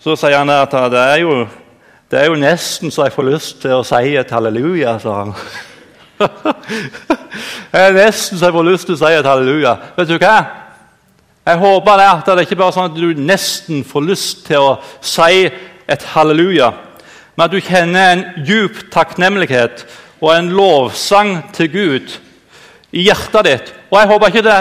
Så 0.00 0.14
sier 0.20 0.36
han 0.38 0.52
at 0.52 0.74
det 0.92 1.00
er 1.00 1.22
jo, 1.22 1.38
det 2.12 2.20
er 2.20 2.28
jo 2.28 2.36
nesten 2.38 2.92
så 2.92 3.06
jeg 3.06 3.14
får 3.16 3.26
lyst 3.30 3.62
til 3.64 3.78
å 3.78 3.86
si 3.86 4.12
et 4.20 4.30
halleluja, 4.30 4.98
sa 5.02 5.16
han. 5.22 5.32
det 7.72 7.80
er 7.80 7.96
nesten 7.96 8.38
så 8.38 8.50
jeg 8.50 8.56
får 8.58 8.68
lyst 8.68 8.88
til 8.88 8.98
å 8.98 9.00
si 9.00 9.12
et 9.16 9.26
halleluja. 9.26 9.74
Vet 9.96 10.12
du 10.12 10.18
hva? 10.20 10.36
Jeg 11.46 11.62
håper 11.62 12.00
det 12.00 12.06
at 12.10 12.28
det 12.34 12.44
ikke 12.46 12.58
bare 12.58 12.72
er 12.72 12.76
sånn 12.76 12.90
at 12.90 12.98
du 12.98 13.22
nesten 13.22 13.84
får 13.86 14.06
lyst 14.08 14.46
til 14.48 14.62
å 14.62 14.70
si 15.00 15.46
et 15.86 16.06
halleluja, 16.12 16.72
men 17.36 17.44
at 17.44 17.52
du 17.52 17.60
kjenner 17.62 18.12
en 18.12 18.24
djup 18.48 18.80
takknemlighet 18.90 19.84
og 20.18 20.32
en 20.32 20.48
lovsang 20.56 21.36
til 21.54 21.70
Gud 21.70 22.16
i 22.90 23.04
hjertet 23.06 23.46
ditt. 23.46 23.70
Og 23.90 24.00
Jeg 24.00 24.10
håper 24.10 24.32
ikke, 24.32 24.42
det, 24.42 24.58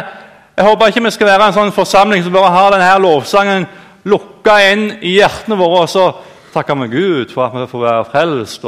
jeg 0.55 0.65
håper 0.65 0.87
ikke 0.87 1.03
vi 1.03 1.11
skal 1.11 1.27
være 1.27 1.49
en 1.49 1.55
sånn 1.57 1.73
forsamling 1.75 2.23
som 2.23 2.33
bare 2.35 2.53
har 2.53 2.71
denne 2.71 2.91
lovsangen 3.03 3.65
lukka 4.07 4.55
inn 4.69 4.85
i 5.03 5.17
hjertene 5.17 5.57
våre, 5.59 5.81
og 5.83 5.89
så 5.91 6.05
takker 6.53 6.77
vi 6.83 6.93
Gud 6.93 7.33
for 7.33 7.49
at 7.49 7.57
vi 7.57 7.67
får 7.67 7.83
være 7.83 8.05
frelst. 8.13 8.67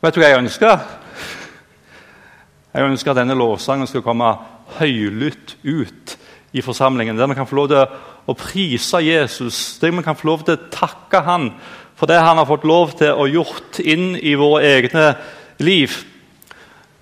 Vet 0.00 0.16
du 0.16 0.22
hva 0.22 0.30
jeg 0.30 0.40
ønsker? 0.40 0.86
Jeg 2.72 2.86
ønsker 2.86 3.12
at 3.12 3.20
denne 3.20 3.36
lovsangen 3.36 3.90
skal 3.90 4.04
komme 4.06 4.30
høylytt 4.78 5.58
ut 5.66 6.16
i 6.56 6.62
forsamlingen. 6.64 7.18
Der 7.18 7.28
vi 7.28 7.36
kan 7.36 7.48
få 7.50 7.58
lov 7.58 7.68
til 7.68 7.82
å 8.30 8.36
prise 8.38 9.02
Jesus, 9.04 9.78
der 9.82 9.92
vi 9.92 10.06
kan 10.06 10.16
få 10.16 10.30
lov 10.30 10.46
til 10.46 10.56
å 10.56 10.70
takke 10.72 11.20
han 11.26 11.50
for 11.98 12.08
det 12.08 12.22
han 12.22 12.40
har 12.40 12.48
fått 12.48 12.64
lov 12.64 12.94
til 12.96 13.12
å 13.12 13.28
gjort 13.28 13.82
inn 13.84 14.14
i 14.16 14.32
våre 14.38 14.64
egne 14.78 15.10
liv. 15.60 15.92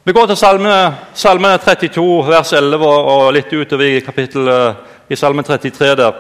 Vi 0.09 0.12
går 0.12 0.27
til 0.27 0.37
salme, 0.40 0.75
salme 1.12 1.49
32, 1.61 2.03
vers 2.31 2.51
11, 2.57 2.85
og 2.88 3.27
litt 3.37 3.51
utover 3.53 3.85
i 3.85 4.01
kapittel 4.01 4.47
i 5.05 5.16
salme 5.21 5.42
33 5.44 5.88
der. 5.99 6.14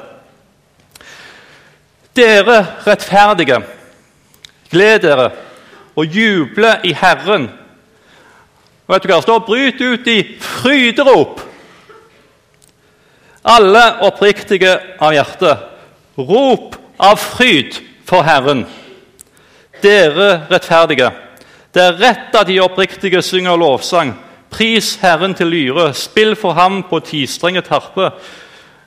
Dere 2.12 2.56
rettferdige, 2.84 3.56
gled 4.68 4.98
dere 5.06 5.30
og 5.96 6.04
juble 6.04 6.74
i 6.84 6.92
Herren. 7.00 7.46
Og 8.84 8.92
vet 8.92 9.06
du 9.06 9.08
hva 9.08 9.22
står? 9.24 9.40
Bryt 9.46 9.80
ut 9.80 10.10
i 10.12 10.18
fryderop 10.36 11.40
alle 13.48 13.86
oppriktige 14.04 14.74
av 15.00 15.16
hjerte, 15.16 15.54
rop 16.28 16.76
av 17.08 17.16
fryd 17.16 17.80
for 18.04 18.28
Herren. 18.28 18.66
Dere 19.80 20.42
rettferdige. 20.52 21.08
Det 21.78 21.84
er 21.84 22.00
rett 22.00 22.34
at 22.34 22.48
de 22.48 22.56
oppriktige 22.58 23.20
synger 23.22 23.54
lovsang. 23.56 24.08
Pris 24.50 24.96
Herren 24.98 25.34
til 25.38 25.46
lyre, 25.46 25.92
spill 25.94 26.32
for 26.36 26.56
ham 26.58 26.80
på 26.90 26.98
tistrenget 27.06 27.68
tarpe. 27.70 28.08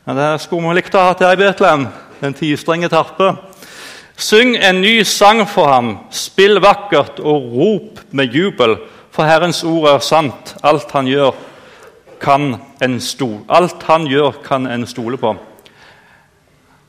Ja, 0.08 0.16
det 0.18 0.42
skulle 0.44 0.68
vi 0.68 0.76
likt 0.76 0.98
å 1.00 1.04
ha 1.06 1.14
til 1.16 1.32
i 1.32 1.38
Betlehem. 1.40 1.86
Den 2.20 2.36
tistrenge 2.36 2.90
tarpe. 2.92 3.30
Syng 4.20 4.58
en 4.60 4.82
ny 4.84 5.06
sang 5.08 5.46
for 5.48 5.72
ham, 5.72 5.94
spill 6.12 6.60
vakkert 6.60 7.22
og 7.24 7.48
rop 7.54 8.02
med 8.12 8.36
jubel. 8.36 8.76
For 9.16 9.24
Herrens 9.24 9.64
ord 9.64 9.88
er 9.94 10.04
sant, 10.04 10.52
alt 10.60 10.92
han 10.92 11.08
gjør 11.08 11.32
kan 12.20 12.58
en 12.84 13.00
stole, 13.00 13.40
alt 13.48 13.88
han 13.88 14.10
gjør, 14.12 14.44
kan 14.44 14.68
en 14.68 14.84
stole 14.88 15.18
på. 15.18 15.32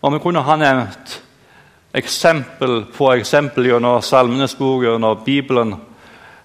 Og 0.02 0.12
Vi 0.12 0.18
kunne 0.18 0.42
ha 0.42 0.58
nevnt 0.58 1.16
eksempel 1.94 2.88
på 2.90 3.14
eksempel 3.14 3.70
gjennom 3.70 4.02
Salmenes 4.02 4.58
bok, 4.58 4.82
gjennom 4.82 5.22
Bibelen, 5.24 5.76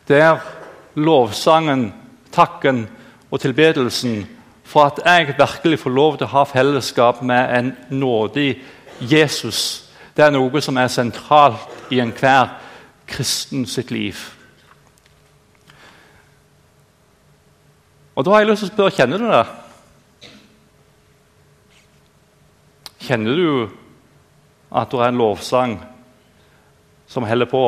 der 0.08 0.40
lovsangen, 0.96 1.94
takken 2.32 2.88
og 3.32 3.42
tilbedelsen 3.42 4.28
for 4.68 4.84
at 4.84 5.00
jeg 5.06 5.36
virkelig 5.38 5.80
får 5.80 5.90
lov 5.90 6.18
til 6.18 6.28
å 6.28 6.34
ha 6.36 6.44
fellesskap 6.44 7.22
med 7.24 7.54
en 7.60 7.76
nådig 7.90 8.58
Jesus, 9.00 9.90
det 10.18 10.26
er 10.26 10.34
noe 10.34 10.62
som 10.62 10.78
er 10.78 10.90
sentralt 10.90 11.94
i 11.94 12.00
enhver 12.02 12.50
kristen 13.08 13.66
sitt 13.70 13.92
liv. 13.92 14.18
Og 18.16 18.26
Da 18.26 18.32
har 18.32 18.40
jeg 18.40 18.50
lyst 18.50 18.64
til 18.66 18.72
å 18.72 18.74
spørre 18.74 18.96
kjenner 18.98 19.22
du 19.22 19.28
det. 19.30 19.44
Kjenner 23.08 23.38
du 23.38 23.52
at 24.74 24.90
det 24.92 25.00
er 25.00 25.12
en 25.12 25.22
lovsang 25.22 25.78
som 27.08 27.24
holder 27.30 27.46
på 27.52 27.62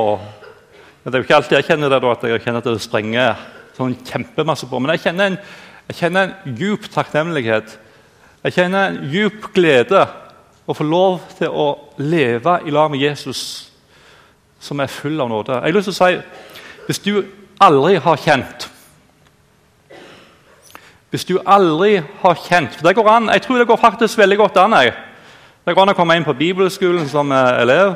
Det 1.03 1.13
er 1.13 1.21
jo 1.21 1.23
ikke 1.23 1.35
alltid 1.37 1.55
jeg 1.55 1.65
kjenner 1.69 1.91
det, 1.93 1.99
at 2.03 2.23
jeg 2.27 2.41
kjenner 2.43 2.59
at 2.59 2.65
det 2.67 2.81
sprenger 2.83 3.43
sånn 3.77 3.93
kjempemasse 4.03 4.67
på. 4.67 4.79
Men 4.83 4.91
jeg 4.97 5.05
kjenner 5.05 5.29
en, 5.31 5.37
jeg 5.87 5.99
kjenner 6.01 6.25
en 6.27 6.57
djup 6.59 6.89
takknemlighet. 6.91 7.77
Jeg 8.43 8.55
kjenner 8.57 8.89
en 8.89 8.97
djup 9.13 9.47
glede 9.55 10.01
å 10.69 10.75
få 10.75 10.83
lov 10.83 11.21
til 11.37 11.55
å 11.55 11.69
leve 12.03 12.57
i 12.67 12.73
lag 12.75 12.91
med 12.91 12.99
Jesus, 12.99 13.41
som 14.59 14.83
er 14.83 14.91
full 14.91 15.15
av 15.23 15.31
nåde. 15.31 15.55
Jeg 15.55 15.71
har 15.71 15.77
lyst 15.77 15.89
til 15.91 15.95
å 15.95 16.01
si, 16.01 16.19
Hvis 16.89 16.99
du 17.05 17.13
aldri 17.61 17.95
har 18.01 18.17
kjent 18.17 18.69
hvis 21.09 21.25
du 21.25 21.39
aldri 21.41 22.03
har 22.21 22.35
kjent 22.37 22.75
for 22.75 22.85
det 22.85 22.93
går 22.93 23.07
an, 23.09 23.29
Jeg 23.33 23.41
tror 23.41 23.57
det 23.57 23.67
går 23.67 23.77
faktisk 23.81 24.17
veldig 24.17 24.37
godt 24.37 24.57
an. 24.57 24.73
Jeg. 24.73 24.93
Det 25.65 25.73
går 25.73 25.81
an 25.81 25.89
å 25.89 25.97
komme 25.97 26.15
inn 26.15 26.25
på 26.25 26.37
bibelskolen 26.37 27.09
som 27.09 27.31
elev. 27.31 27.95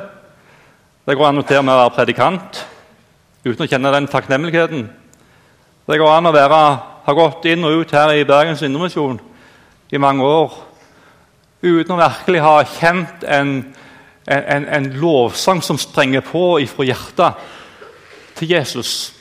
Det 1.06 1.16
går 1.18 1.28
an 1.28 1.38
å 1.38 1.46
og 1.46 1.66
med 1.66 1.78
være 1.78 1.94
predikant 1.94 2.64
uten 3.44 3.66
å 3.66 3.70
kjenne 3.70 3.92
den 3.94 4.08
takknemligheten. 4.12 4.86
Det 5.88 6.00
går 6.00 6.12
an 6.14 6.30
å 6.30 6.36
være, 6.36 6.62
ha 7.04 7.16
gått 7.16 7.46
inn 7.52 7.66
og 7.68 7.82
ut 7.82 7.92
her 7.92 8.14
i 8.16 8.28
Bergens 8.28 8.64
Indremisjon 8.64 9.20
i 9.94 10.00
mange 10.02 10.24
år 10.26 10.54
uten 11.64 11.96
å 11.96 12.00
virkelig 12.00 12.44
ha 12.44 12.56
kjent 12.68 13.24
en, 13.24 13.52
en, 14.28 14.66
en 14.68 14.88
lovsang 15.00 15.62
som 15.64 15.80
sprenger 15.80 16.24
på 16.28 16.60
ifra 16.64 16.88
hjertet 16.88 17.44
til 18.40 18.52
Jesus. 18.56 19.14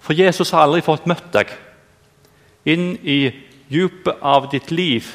For 0.00 0.16
Jesus 0.16 0.52
har 0.54 0.64
aldri 0.64 0.84
fått 0.84 1.08
møtt 1.10 1.28
deg 1.34 1.52
inn 2.68 2.94
i 3.04 3.20
dypet 3.70 4.22
av 4.22 4.48
ditt 4.52 4.70
liv, 4.72 5.06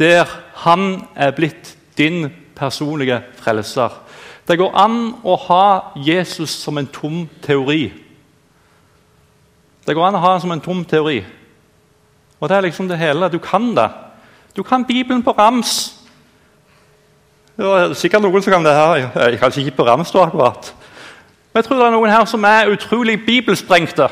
der 0.00 0.28
han 0.64 1.04
er 1.14 1.34
blitt 1.36 1.74
din 1.98 2.26
personlige 2.56 3.20
frelser. 3.40 3.92
Det 4.48 4.58
går 4.60 4.74
an 4.76 4.98
å 5.24 5.36
ha 5.46 5.66
Jesus 5.96 6.50
som 6.50 6.78
en 6.78 6.88
tom 6.92 7.24
teori. 7.42 7.88
Det 9.86 9.94
går 9.96 10.06
an 10.06 10.18
å 10.18 10.20
ha 10.20 10.32
han 10.34 10.42
som 10.42 10.52
en 10.52 10.62
tom 10.64 10.84
teori. 10.84 11.22
Og 12.40 12.48
det 12.48 12.56
er 12.56 12.66
liksom 12.66 12.88
det 12.88 13.00
hele. 13.00 13.30
Du 13.32 13.38
kan 13.38 13.72
det. 13.76 13.88
Du 14.56 14.62
kan 14.62 14.84
Bibelen 14.84 15.22
på 15.22 15.32
rams. 15.32 15.94
Det 17.56 17.64
er 17.64 17.94
sikkert 17.96 18.24
noen 18.24 18.42
som 18.42 18.52
kan 18.52 18.66
det 18.66 18.74
her. 18.74 18.96
Jeg 19.30 19.38
kan 19.38 19.52
ikke 19.56 19.76
på 19.78 19.86
rams, 19.86 20.10
da, 20.12 20.26
akkurat. 20.26 20.74
Men 21.52 21.62
jeg 21.62 21.68
tror 21.68 21.78
det 21.78 21.86
er 21.86 21.94
noen 21.94 22.10
her 22.10 22.24
som 22.26 22.44
er 22.44 22.72
utrolig 22.72 23.20
bibelsprengte. 23.26 24.08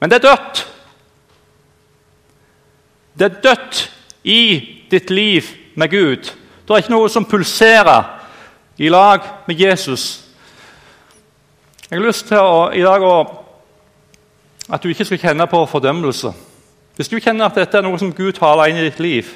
Men 0.00 0.10
det 0.10 0.18
er 0.18 0.28
dødt. 0.28 0.66
Det 3.18 3.26
er 3.28 3.40
dødt 3.44 3.80
i 4.24 4.42
ditt 4.90 5.10
liv 5.10 5.48
med 5.74 5.90
Gud. 5.90 6.32
Det 6.70 6.76
er 6.76 6.84
ikke 6.84 6.92
noe 6.92 7.08
som 7.10 7.24
pulserer 7.26 8.04
i 8.78 8.88
lag 8.88 9.24
med 9.46 9.58
Jesus. 9.58 10.20
Jeg 11.90 11.98
har 11.98 12.04
lyst 12.06 12.28
til 12.28 12.38
å, 12.38 12.68
i 12.70 12.84
dag 12.86 13.02
å, 13.02 13.14
at 14.70 14.78
du 14.78 14.86
ikke 14.92 15.08
skal 15.08 15.18
kjenne 15.18 15.48
på 15.50 15.64
fordømmelse. 15.66 16.30
Hvis 16.94 17.10
du 17.10 17.16
kjenner 17.18 17.48
at 17.48 17.58
dette 17.58 17.74
er 17.74 17.82
noe 17.82 17.98
som 17.98 18.12
Gud 18.14 18.38
taler 18.38 18.70
inn 18.70 18.78
i 18.78 18.84
ditt 18.86 19.00
liv, 19.02 19.32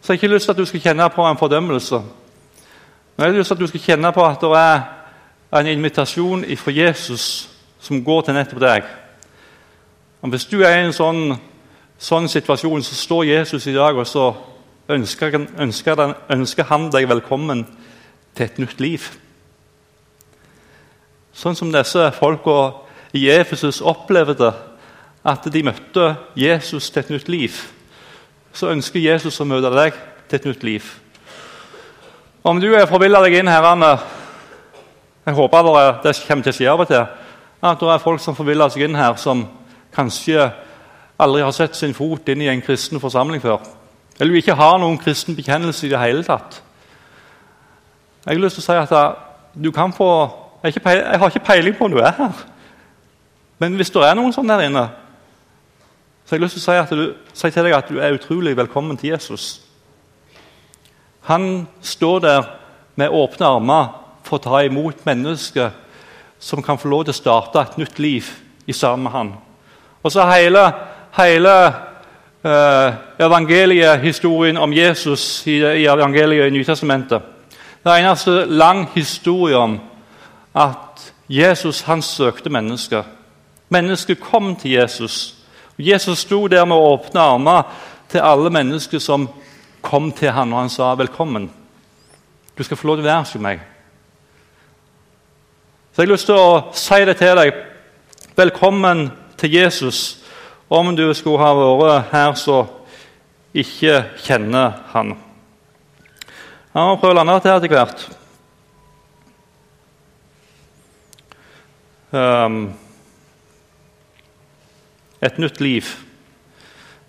så 0.00 0.14
har 0.14 0.16
jeg 0.16 0.22
ikke 0.22 0.30
lyst 0.32 0.48
til 0.48 0.54
at 0.54 0.62
du 0.62 0.70
skal 0.70 0.84
kjenne 0.86 1.10
på 1.12 1.26
en 1.28 1.42
fordømmelse. 1.42 2.00
Men 2.00 3.26
jeg 3.26 3.34
har 3.34 3.36
lyst 3.36 3.52
til 3.52 3.58
at 3.58 3.60
du 3.60 3.68
skal 3.74 3.84
kjenne 3.90 4.14
på 4.16 4.24
at 4.24 4.40
det 4.48 4.62
er 4.62 5.60
en 5.60 5.70
invitasjon 5.74 6.48
fra 6.56 6.76
Jesus 6.78 7.28
som 7.84 8.00
går 8.00 8.24
til 8.24 8.40
nettopp 8.40 8.64
deg. 8.64 8.88
Og 10.22 10.32
Hvis 10.32 10.48
du 10.48 10.62
er 10.62 10.78
i 10.78 10.88
en 10.88 10.96
sånn, 10.96 11.36
sånn, 11.98 12.32
situasjon, 12.32 12.82
så 12.82 12.96
står 12.96 13.28
Jesus 13.34 13.68
i 13.68 13.76
dag 13.76 13.92
og 14.00 14.08
så 14.08 14.30
ønsker, 14.88 15.46
ønsker, 15.58 16.14
ønsker 16.30 16.68
han 16.68 16.90
deg 16.92 17.08
velkommen 17.08 17.64
til 18.36 18.46
et 18.46 18.58
nytt 18.60 18.80
liv. 18.82 19.06
Sånn 21.34 21.56
som 21.58 21.72
disse 21.72 22.10
folka 22.18 22.58
i 23.14 23.26
Efesus 23.32 23.80
opplevde 23.82 24.52
at 25.24 25.46
de 25.50 25.62
møtte 25.64 26.14
Jesus 26.36 26.90
til 26.90 27.02
et 27.02 27.14
nytt 27.14 27.30
liv, 27.32 27.56
så 28.54 28.70
ønsker 28.70 29.02
Jesus 29.02 29.40
å 29.40 29.48
møte 29.48 29.72
deg 29.74 29.96
til 30.28 30.38
et 30.38 30.48
nytt 30.50 30.66
liv. 30.66 30.90
Om 32.44 32.60
du 32.60 32.68
er 32.76 32.86
forvilla 32.86 33.22
deg 33.24 33.38
inn 33.40 33.48
her 33.48 33.64
Jeg 35.24 35.34
håper 35.34 36.02
det 36.02 36.12
kommer 36.28 36.42
til 36.44 36.52
å 36.52 36.56
skje 36.56 36.70
av 36.70 36.80
og 36.80 36.88
til. 36.88 37.06
At 37.62 37.80
det 37.80 37.88
er 37.88 37.98
folk 37.98 38.20
som 38.20 38.36
forviller 38.36 38.68
seg 38.68 38.82
inn 38.84 38.94
her, 38.94 39.16
som 39.16 39.46
kanskje 39.94 40.50
aldri 41.16 41.42
har 41.42 41.52
sett 41.52 41.74
sin 41.74 41.94
fot 41.94 42.28
inn 42.28 42.42
i 42.42 42.50
en 42.52 42.60
kristen 42.60 43.00
forsamling 43.00 43.40
før, 43.40 43.62
eller 44.20 44.38
ikke 44.38 44.54
har 44.54 44.78
noen 44.78 44.98
kristen 44.98 45.36
bekjennelse 45.36 45.86
i 45.86 45.90
det 45.90 46.00
hele 46.00 46.24
tatt, 46.24 46.62
Jeg 48.24 48.36
har 48.36 48.40
lyst 48.40 48.56
til 48.56 48.62
å 48.62 48.64
si 48.64 48.94
at 48.94 49.16
du 49.54 49.70
kan 49.72 49.92
få 49.92 50.08
jeg, 50.64 50.80
har 51.18 51.28
ikke 51.28 51.44
peiling 51.44 51.74
på 51.76 51.84
om 51.84 51.92
du 51.92 51.98
er 52.00 52.14
her. 52.16 52.44
Men 53.58 53.74
hvis 53.76 53.90
det 53.90 54.00
er 54.00 54.14
noen 54.16 54.32
sånn 54.32 54.48
der 54.48 54.64
inne, 54.64 54.86
så 56.24 56.32
har 56.32 56.38
jeg 56.38 56.44
lyst 56.46 56.56
til 56.56 56.62
å 56.72 56.84
si, 56.88 56.96
du, 56.96 57.04
si 57.36 57.50
til 57.52 57.66
deg 57.66 57.76
at 57.76 57.90
du 57.92 57.98
er 58.00 58.16
utrolig 58.16 58.56
velkommen 58.56 58.96
til 58.96 59.12
Jesus. 59.12 59.60
Han 61.28 61.66
står 61.84 62.18
der 62.24 62.48
med 62.96 63.12
åpne 63.12 63.50
armer 63.58 63.92
for 64.24 64.38
å 64.38 64.44
ta 64.44 64.62
imot 64.64 65.04
mennesker 65.04 65.72
som 66.40 66.62
kan 66.64 66.80
få 66.80 66.88
lov 66.88 67.04
til 67.04 67.14
å 67.14 67.20
starte 67.20 67.60
et 67.60 67.78
nytt 67.80 68.00
liv 68.00 68.30
i 68.66 68.72
sammen 68.72 69.04
med 69.04 69.12
han. 69.12 69.34
Og 70.04 70.12
så 70.12 70.24
hele, 70.28 70.64
hele 71.16 71.54
evangeliehistorien 72.44 74.56
om 74.56 74.72
Jesus 74.72 75.46
i, 75.46 75.56
i 75.56 75.86
evangeliet 75.86 76.46
i 76.46 76.50
Nytestamentet. 76.50 77.22
Det 77.84 77.92
er 77.92 78.04
eneste 78.04 78.44
lang 78.46 78.88
historie 78.94 79.56
om 79.56 79.80
at 80.54 81.12
Jesus 81.28 81.82
han 81.82 82.02
søkte 82.02 82.50
mennesker. 82.50 83.02
Mennesker 83.68 84.14
kom 84.14 84.56
til 84.56 84.70
Jesus. 84.70 85.34
Jesus 85.78 86.18
sto 86.18 86.46
der 86.46 86.64
med 86.64 86.76
åpne 86.76 87.20
armer 87.20 87.62
til 88.08 88.18
alle 88.18 88.50
mennesker 88.50 88.98
som 88.98 89.28
kom 89.82 90.12
til 90.12 90.30
ham, 90.30 90.52
og 90.52 90.60
han 90.60 90.70
sa 90.70 90.94
'velkommen'. 90.94 91.48
Du 92.58 92.62
skal 92.62 92.76
få 92.76 92.86
lov 92.86 92.96
til 92.96 93.04
å 93.04 93.08
være 93.08 93.18
hos 93.18 93.34
meg. 93.34 93.60
Så 95.92 96.02
jeg 96.02 96.08
har 96.08 96.12
lyst 96.12 96.26
til 96.26 96.34
å 96.34 96.62
si 96.72 97.04
det 97.04 97.16
til 97.16 97.36
deg. 97.36 97.52
Velkommen 98.36 99.12
til 99.38 99.52
Jesus, 99.52 100.23
om 100.74 100.90
du 100.96 101.06
skulle 101.14 101.38
ha 101.38 101.52
vært 101.54 102.10
her 102.10 102.32
så 102.38 102.58
ikke 103.54 104.00
kjenner 104.24 104.80
han. 104.90 105.14
Jeg 106.74 106.86
må 106.88 106.96
prøve 106.98 107.14
å 107.14 107.18
lande 107.20 107.36
til 107.44 107.54
etter 107.54 107.70
hvert. 107.70 108.00
Um, 112.14 112.56
et 115.22 115.38
nytt 115.38 115.62
liv. 115.62 115.92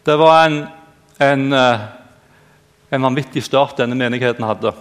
Det 0.05 0.15
var 0.21 0.45
en, 0.45 0.59
en, 1.25 1.47
eh, 1.53 1.87
en 2.93 3.07
vanvittig 3.09 3.41
start 3.43 3.81
denne 3.81 3.97
menigheten 3.97 4.45
hadde. 4.45 4.75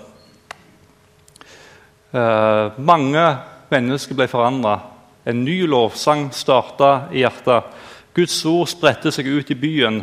Uh, 2.13 2.77
mange 2.77 3.25
mennesker 3.73 4.21
ble 4.21 4.29
forandra. 4.29 4.77
En 5.25 5.41
ny 5.47 5.63
lovsang 5.65 6.29
starta 6.37 7.09
i 7.17 7.25
hjertet. 7.25 7.73
Guds 8.15 8.45
ord 8.45 8.69
spredte 8.71 9.11
seg 9.13 9.27
ut 9.27 9.51
i 9.51 9.59
byen. 9.59 10.03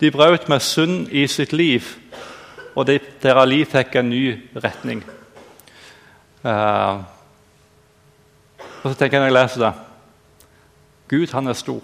De 0.00 0.10
brøt 0.10 0.48
med 0.48 0.60
synd 0.60 1.08
i 1.10 1.26
sitt 1.26 1.52
liv, 1.52 1.84
og 2.74 2.86
de, 2.86 2.98
deres 3.22 3.48
liv 3.48 3.66
fikk 3.66 3.96
en 3.98 4.10
ny 4.10 4.24
retning. 4.62 5.02
Uh, 6.44 7.02
og 8.82 8.84
så 8.84 8.94
tenker 8.94 9.18
jeg 9.18 9.24
når 9.24 9.32
jeg 9.32 9.38
leser 9.40 9.64
det 9.64 9.72
Gud, 11.08 11.32
han 11.32 11.50
er 11.50 11.56
stor 11.58 11.82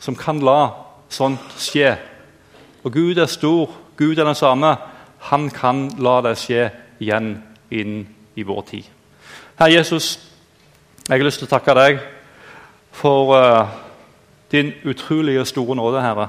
som 0.00 0.16
kan 0.16 0.40
la 0.40 0.70
sånt 1.12 1.52
skje. 1.60 1.92
Og 2.84 2.92
Gud 2.92 3.18
er 3.20 3.28
stor, 3.28 3.68
Gud 3.96 4.18
er 4.18 4.24
den 4.24 4.34
samme. 4.34 4.76
Han 5.28 5.50
kan 5.52 5.90
la 6.00 6.20
det 6.24 6.38
skje 6.40 6.70
igjen 7.00 7.34
inn 7.70 8.06
i 8.34 8.46
vår 8.46 8.62
tid. 8.70 8.88
Herre 9.58 9.74
Jesus, 9.74 10.16
jeg 11.06 11.18
har 11.18 11.26
lyst 11.26 11.42
til 11.42 11.50
å 11.50 11.52
takke 11.52 11.76
deg 11.76 12.00
for 12.96 13.34
uh, 13.36 13.68
din 14.50 14.72
utrolige 14.84 15.44
store 15.46 15.76
nåde, 15.76 16.02
Herre. 16.02 16.28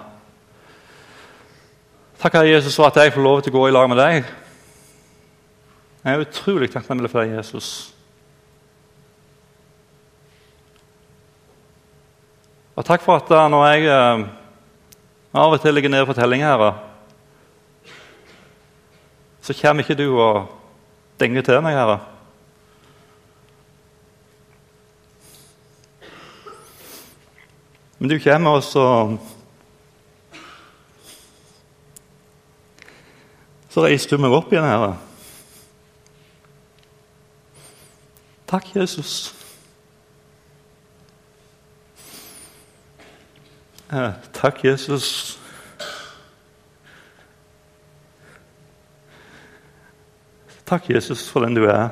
Takk, 2.21 2.33
Herre 2.33 2.49
Jesus, 2.49 2.75
for 2.75 2.85
at 2.85 2.95
jeg 2.95 3.13
får 3.13 3.21
lov 3.25 3.41
til 3.41 3.53
å 3.53 3.57
gå 3.57 3.67
i 3.67 3.73
lag 3.73 3.89
med 3.89 3.97
deg. 3.97 4.27
Jeg 6.03 6.13
er 6.13 6.21
utrolig 6.25 6.69
takknemlig 6.73 7.09
for 7.09 7.23
deg, 7.23 7.33
Jesus. 7.37 7.71
Og 12.75 12.85
takk 12.85 13.01
for 13.05 13.17
at 13.17 13.33
når 13.51 13.65
jeg 13.71 13.89
eh, 13.89 14.23
av 15.33 15.53
og 15.53 15.61
til 15.61 15.75
legger 15.75 15.91
ned 15.91 16.05
fortellinger 16.09 16.49
Herre, 16.49 16.71
så 19.41 19.57
kommer 19.57 19.83
ikke 19.83 19.97
du 19.97 20.07
og 20.13 20.49
denger 21.19 21.45
til 21.45 21.61
meg, 21.65 21.77
Herre. 21.77 22.10
Men 28.01 28.09
du 28.09 28.19
kommer 28.19 28.49
og 28.49 28.63
så 28.63 29.17
Så 33.69 33.83
reiser 33.85 34.09
du 34.09 34.17
meg 34.19 34.33
opp 34.35 34.49
igjen, 34.51 34.65
Herre. 34.67 34.95
Takk, 38.49 38.65
Jesus. 38.75 39.35
Eh, 43.93 44.17
takk, 44.33 44.59
Jesus. 44.65 45.39
Takk, 50.65 50.89
Jesus, 50.89 51.29
for 51.29 51.45
den 51.45 51.55
du 51.55 51.63
er. 51.69 51.89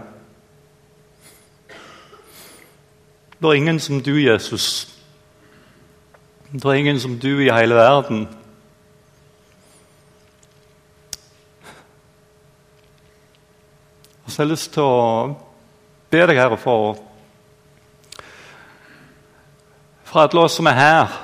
Det 3.39 3.47
er 3.47 3.53
ingen 3.53 3.79
som 3.79 4.03
du, 4.03 4.17
Jesus. 4.17 4.98
Det 6.51 6.65
er 6.65 6.73
ingen 6.73 6.99
som 6.99 7.19
du 7.19 7.39
i 7.39 7.51
hele 7.53 7.75
verden. 7.75 8.27
Og 14.25 14.31
så 14.31 14.41
har 14.41 14.45
jeg 14.47 14.51
lyst 14.51 14.73
til 14.73 14.81
å 14.81 15.35
be 16.09 16.23
deg, 16.25 16.37
Herre, 16.41 16.57
for 16.57 16.97
For 20.09 20.23
alle 20.23 20.41
oss 20.41 20.55
som 20.57 20.65
er 20.65 20.73
her 20.73 21.17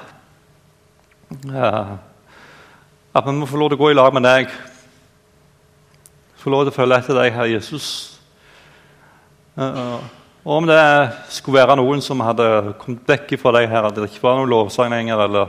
at 3.16 3.26
vi 3.26 3.32
må 3.34 3.48
få 3.50 3.58
lov 3.58 3.72
til 3.72 3.80
å 3.80 3.82
gå 3.82 3.90
i 3.90 3.98
lag 3.98 4.14
med 4.14 4.28
deg. 4.28 4.52
Få 6.38 6.54
lov 6.54 6.68
til 6.68 6.74
å 6.74 6.76
følge 6.76 7.00
etter 7.02 7.18
deg, 7.18 7.34
Herre 7.34 7.50
Jesus. 7.56 7.88
Og 10.46 10.60
om 10.60 10.68
det 10.70 10.82
skulle 11.34 11.58
være 11.58 11.78
noen 11.80 12.04
som 12.06 12.22
hadde 12.22 12.76
kommet 12.78 13.08
vekk 13.10 13.34
fra 13.42 13.56
deg, 13.58 13.70
her, 13.72 13.88
at 13.88 13.96
det 13.98 14.12
ikke 14.12 14.28
var 14.28 14.38
noen 14.38 14.52
lovsang 14.52 14.94
eller 14.94 15.48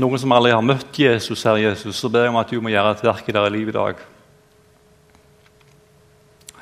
noen 0.00 0.20
som 0.20 0.32
aldri 0.32 0.54
har 0.56 0.64
møtt 0.64 1.00
Jesus, 1.00 1.44
Herre 1.44 1.60
Jesus, 1.66 1.96
så 2.00 2.08
ber 2.12 2.26
jeg 2.26 2.32
om 2.32 2.40
at 2.40 2.52
du 2.52 2.60
må 2.64 2.72
gjøre 2.72 2.94
et 2.96 3.04
verk 3.04 3.28
i 3.28 3.36
deres 3.36 3.52
liv 3.52 3.68
i 3.68 3.76
dag. 3.76 4.00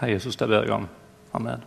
Herre 0.00 0.16
Jesus, 0.16 0.34
det 0.38 0.50
ber 0.50 0.66
jeg 0.66 0.74
om. 0.74 0.90
Amen. 1.34 1.62